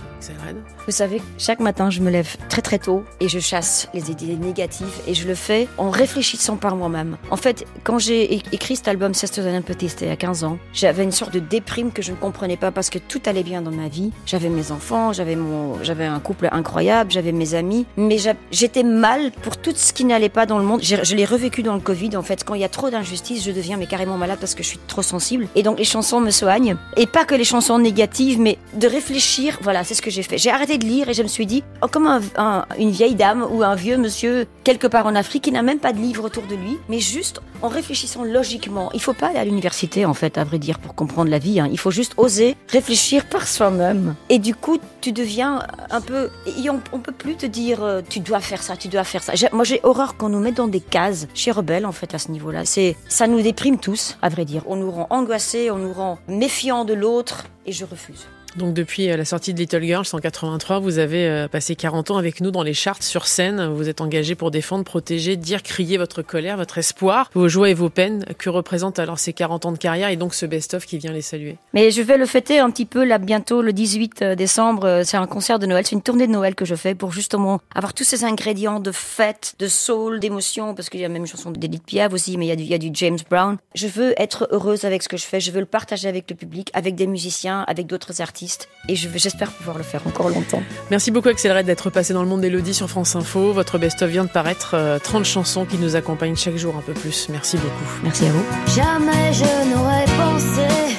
Vous 0.85 0.91
savez, 0.91 1.23
chaque 1.39 1.59
matin, 1.59 1.89
je 1.89 2.01
me 2.01 2.11
lève 2.11 2.37
très 2.49 2.61
très 2.61 2.77
tôt 2.77 3.03
et 3.19 3.29
je 3.29 3.39
chasse 3.39 3.89
les 3.95 4.11
idées 4.11 4.35
négatives 4.35 4.85
et 5.07 5.15
je 5.15 5.27
le 5.27 5.33
fais 5.33 5.67
en 5.79 5.89
réfléchissant 5.89 6.55
par 6.55 6.75
moi-même. 6.75 7.17
En 7.31 7.35
fait, 7.35 7.65
quand 7.83 7.97
j'ai 7.97 8.31
écrit 8.31 8.75
cet 8.75 8.87
album 8.87 9.15
Sisters 9.15 9.47
and 9.47 9.57
Empathy, 9.57 9.89
c'était 9.89 10.05
il 10.05 10.09
y 10.09 10.11
a 10.11 10.17
15 10.17 10.43
ans, 10.43 10.59
j'avais 10.71 11.03
une 11.03 11.11
sorte 11.11 11.33
de 11.33 11.39
déprime 11.39 11.91
que 11.91 12.03
je 12.03 12.11
ne 12.11 12.17
comprenais 12.17 12.57
pas 12.57 12.69
parce 12.69 12.91
que 12.91 12.99
tout 12.99 13.21
allait 13.25 13.41
bien 13.41 13.63
dans 13.63 13.71
ma 13.71 13.87
vie. 13.87 14.11
J'avais 14.27 14.49
mes 14.49 14.71
enfants, 14.71 15.13
j'avais 15.13 15.35
mon, 15.35 15.83
j'avais 15.83 16.05
un 16.05 16.19
couple 16.19 16.47
incroyable, 16.51 17.09
j'avais 17.09 17.31
mes 17.31 17.55
amis, 17.55 17.87
mais 17.97 18.17
j'étais 18.51 18.83
mal 18.83 19.31
pour 19.31 19.57
tout 19.57 19.73
ce 19.75 19.93
qui 19.93 20.05
n'allait 20.05 20.29
pas 20.29 20.45
dans 20.45 20.59
le 20.59 20.63
monde. 20.63 20.81
Je 20.83 21.15
l'ai 21.15 21.25
revécu 21.25 21.63
dans 21.63 21.73
le 21.73 21.81
Covid. 21.81 22.15
En 22.15 22.21
fait, 22.23 22.43
quand 22.43 22.53
il 22.53 22.61
y 22.61 22.65
a 22.65 22.69
trop 22.69 22.91
d'injustice, 22.91 23.43
je 23.43 23.51
deviens 23.51 23.77
mais 23.77 23.87
carrément 23.87 24.17
malade 24.17 24.37
parce 24.39 24.53
que 24.53 24.58
je 24.63 24.67
suis 24.69 24.79
trop 24.87 25.01
sensible. 25.01 25.47
Et 25.55 25.63
donc 25.63 25.77
les 25.79 25.83
chansons 25.85 26.19
me 26.21 26.31
soignent. 26.31 26.75
Et 26.97 27.07
pas 27.07 27.25
que 27.25 27.35
les 27.35 27.43
chansons 27.43 27.79
négatives, 27.79 28.39
mais 28.39 28.57
de 28.73 28.87
réfléchir. 28.87 29.57
Voilà, 29.61 29.83
c'est 29.83 29.93
ce 29.95 30.01
que 30.01 30.09
j'ai 30.11 30.23
fait. 30.23 30.37
J'ai 30.37 30.49
arrêté 30.51 30.77
de 30.77 30.85
lire 30.85 31.09
et 31.09 31.13
je 31.13 31.23
me 31.23 31.27
suis 31.27 31.45
dit, 31.45 31.63
oh, 31.81 31.87
comme 31.91 32.07
un- 32.07 32.21
un- 32.37 32.65
une 32.77 32.91
vieille 32.91 33.15
dame 33.15 33.45
ou 33.51 33.63
un 33.63 33.75
vieux 33.75 33.97
monsieur 33.97 34.45
quelque 34.63 34.87
part 34.87 35.05
en 35.05 35.15
Afrique 35.15 35.43
qui 35.45 35.51
n'a 35.51 35.61
même 35.61 35.79
pas 35.79 35.93
de 35.93 35.99
livre 35.99 36.23
autour 36.25 36.43
de 36.43 36.55
lui, 36.55 36.77
mais 36.89 36.99
juste 36.99 37.41
en 37.61 37.67
réfléchissant 37.67 38.23
logiquement. 38.23 38.89
Il 38.93 39.01
faut 39.01 39.13
pas 39.13 39.27
aller 39.27 39.39
à 39.39 39.45
l'université, 39.45 40.05
en 40.05 40.13
fait, 40.13 40.37
à 40.37 40.43
vrai 40.43 40.59
dire, 40.59 40.79
pour 40.79 40.95
comprendre 40.95 41.29
la 41.29 41.39
vie. 41.39 41.59
hein. 41.59 41.67
Il 41.71 41.77
faut 41.79 41.91
juste 41.91 42.13
oser 42.17 42.55
réfléchir 42.69 43.25
par 43.25 43.47
soi-même. 43.47 44.15
Et 44.29 44.39
du 44.39 44.55
coup, 44.55 44.77
tu 45.01 45.11
deviens 45.11 45.61
un 45.89 46.01
peu. 46.01 46.29
On, 46.69 46.79
on 46.93 46.99
peut 46.99 47.11
plus 47.11 47.35
te 47.35 47.45
dire, 47.45 47.83
euh, 47.83 48.01
tu 48.07 48.19
dois 48.19 48.39
faire 48.39 48.61
ça, 48.63 48.75
tu 48.77 48.87
dois 48.87 49.03
faire 49.03 49.23
ça. 49.23 49.33
Moi, 49.51 49.63
j'ai 49.63 49.79
horreur 49.83 50.15
qu'on 50.17 50.29
nous 50.29 50.39
mette 50.39 50.55
dans 50.55 50.67
des 50.67 50.79
cases. 50.79 51.27
Chez 51.33 51.51
Rebelle, 51.51 51.85
en 51.85 51.91
fait, 51.91 52.13
à 52.13 52.19
ce 52.19 52.31
niveau-là, 52.31 52.63
c'est 52.65 52.95
ça 53.07 53.27
nous 53.27 53.41
déprime 53.41 53.77
tous, 53.79 54.17
à 54.21 54.29
vrai 54.29 54.45
dire. 54.45 54.48
On 54.65 54.75
nous 54.75 54.91
rend 54.91 55.07
angoissés, 55.09 55.71
on 55.71 55.77
nous 55.77 55.93
rend 55.93 56.17
méfiants 56.27 56.85
de 56.85 56.93
l'autre, 56.93 57.45
et 57.65 57.71
je 57.71 57.85
refuse. 57.85 58.27
Donc 58.55 58.73
depuis 58.73 59.09
euh, 59.09 59.17
la 59.17 59.25
sortie 59.25 59.53
de 59.53 59.59
Little 59.59 59.83
Girls 59.83 60.07
en 60.13 60.19
83, 60.19 60.79
vous 60.79 60.97
avez 60.97 61.27
euh, 61.27 61.47
passé 61.47 61.75
40 61.75 62.11
ans 62.11 62.17
avec 62.17 62.41
nous 62.41 62.51
dans 62.51 62.63
les 62.63 62.73
charts 62.73 63.03
sur 63.03 63.27
scène. 63.27 63.67
Vous 63.67 63.89
êtes 63.89 64.01
engagé 64.01 64.35
pour 64.35 64.51
défendre, 64.51 64.83
protéger, 64.83 65.35
dire, 65.35 65.61
crier 65.61 65.97
votre 65.97 66.21
colère, 66.21 66.57
votre 66.57 66.77
espoir, 66.77 67.29
vos 67.33 67.47
joies 67.47 67.69
et 67.69 67.73
vos 67.73 67.89
peines. 67.89 68.25
Que 68.37 68.49
représentent 68.49 68.99
alors 68.99 69.19
ces 69.19 69.33
40 69.33 69.65
ans 69.65 69.71
de 69.71 69.77
carrière 69.77 70.09
et 70.09 70.15
donc 70.15 70.33
ce 70.33 70.45
best-of 70.45 70.85
qui 70.85 70.97
vient 70.97 71.11
les 71.11 71.21
saluer? 71.21 71.57
Mais 71.73 71.91
je 71.91 72.01
vais 72.01 72.17
le 72.17 72.25
fêter 72.25 72.59
un 72.59 72.71
petit 72.71 72.85
peu 72.85 73.03
là 73.03 73.17
bientôt 73.17 73.61
le 73.61 73.71
18 73.71 74.23
décembre. 74.23 74.85
Euh, 74.85 75.03
C'est 75.03 75.17
un 75.17 75.27
concert 75.27 75.59
de 75.59 75.65
Noël, 75.65 75.85
c'est 75.85 75.95
une 75.95 76.01
tournée 76.01 76.25
de 76.25 76.31
Noël 76.31 76.55
que 76.55 76.65
je 76.65 76.75
fais 76.75 76.95
pour 76.95 77.11
justement 77.11 77.61
avoir 77.75 77.93
tous 77.93 78.03
ces 78.03 78.23
ingrédients 78.23 78.79
de 78.79 78.91
fête, 78.91 79.55
de 79.59 79.67
soul, 79.67 80.19
d'émotion, 80.19 80.73
parce 80.73 80.89
qu'il 80.89 81.01
y 81.01 81.05
a 81.05 81.09
même 81.09 81.21
une 81.21 81.27
chanson 81.27 81.51
d'Edith 81.51 81.83
Piaf 81.83 82.13
aussi, 82.13 82.37
mais 82.37 82.47
il 82.47 82.65
y 82.65 82.73
a 82.73 82.77
du 82.77 82.89
James 82.93 83.19
Brown. 83.29 83.57
Je 83.75 83.87
veux 83.87 84.13
être 84.17 84.47
heureuse 84.51 84.85
avec 84.85 85.03
ce 85.03 85.09
que 85.09 85.17
je 85.17 85.25
fais, 85.25 85.39
je 85.39 85.51
veux 85.51 85.59
le 85.59 85.65
partager 85.65 86.07
avec 86.07 86.29
le 86.29 86.35
public, 86.35 86.71
avec 86.73 86.95
des 86.95 87.07
musiciens, 87.07 87.63
avec 87.67 87.85
d'autres 87.85 88.21
artistes. 88.21 88.38
Artiste 88.39 88.69
et 88.87 88.95
j'espère 88.95 89.51
pouvoir 89.51 89.77
le 89.77 89.83
faire 89.83 90.01
encore 90.07 90.29
longtemps. 90.29 90.63
Merci 90.89 91.11
beaucoup 91.11 91.29
Axel 91.29 91.55
Red 91.55 91.65
d'être 91.65 91.89
passé 91.89 92.13
dans 92.13 92.23
le 92.23 92.29
monde 92.29 92.41
d'Elodie 92.41 92.73
sur 92.73 92.89
France 92.89 93.15
Info. 93.15 93.51
Votre 93.51 93.77
best-of 93.77 94.09
vient 94.09 94.23
de 94.23 94.29
paraître, 94.29 94.99
30 95.03 95.21
euh, 95.21 95.23
chansons 95.23 95.65
qui 95.65 95.77
nous 95.77 95.95
accompagnent 95.95 96.37
chaque 96.37 96.55
jour 96.55 96.75
un 96.77 96.81
peu 96.81 96.93
plus. 96.93 97.27
Merci 97.29 97.57
beaucoup. 97.57 97.99
Merci 98.03 98.25
à 98.25 98.31
vous. 98.31 98.45
Jamais 98.67 99.33
je 99.33 99.69
n'aurais 99.69 100.05
pensé 100.05 100.89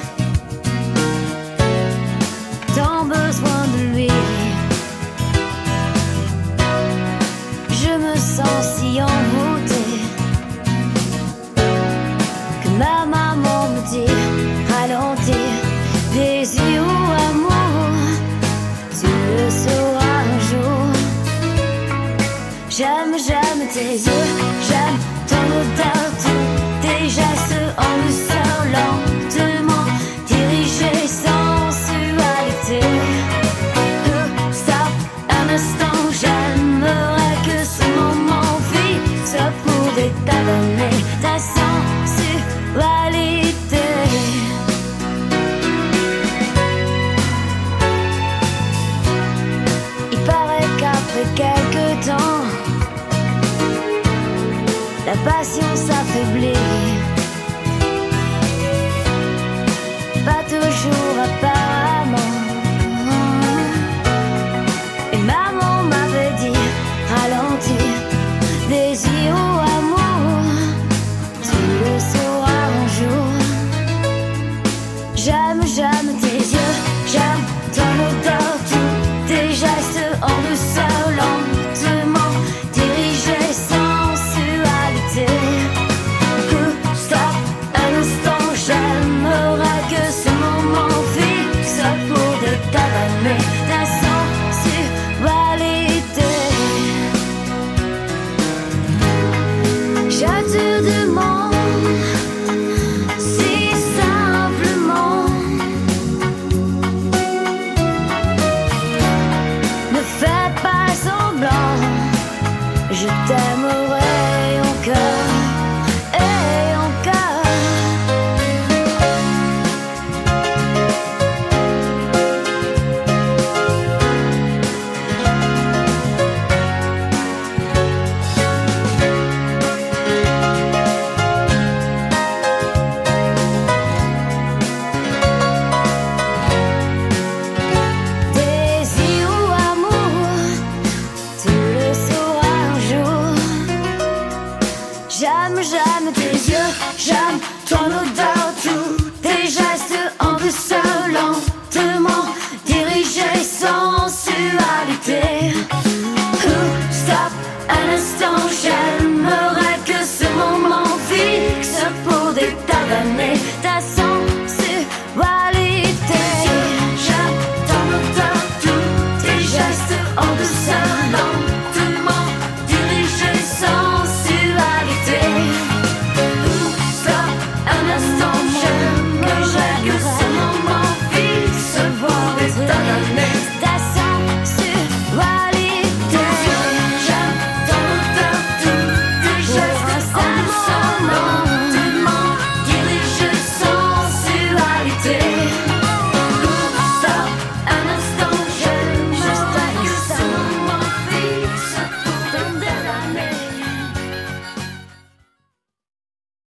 tes 23.72 23.92
yeux, 23.92 24.26
j'aime 24.68 24.98
ton 25.28 25.36
odeur, 25.60 26.10
tout 26.22 26.82
déjà 26.82 27.49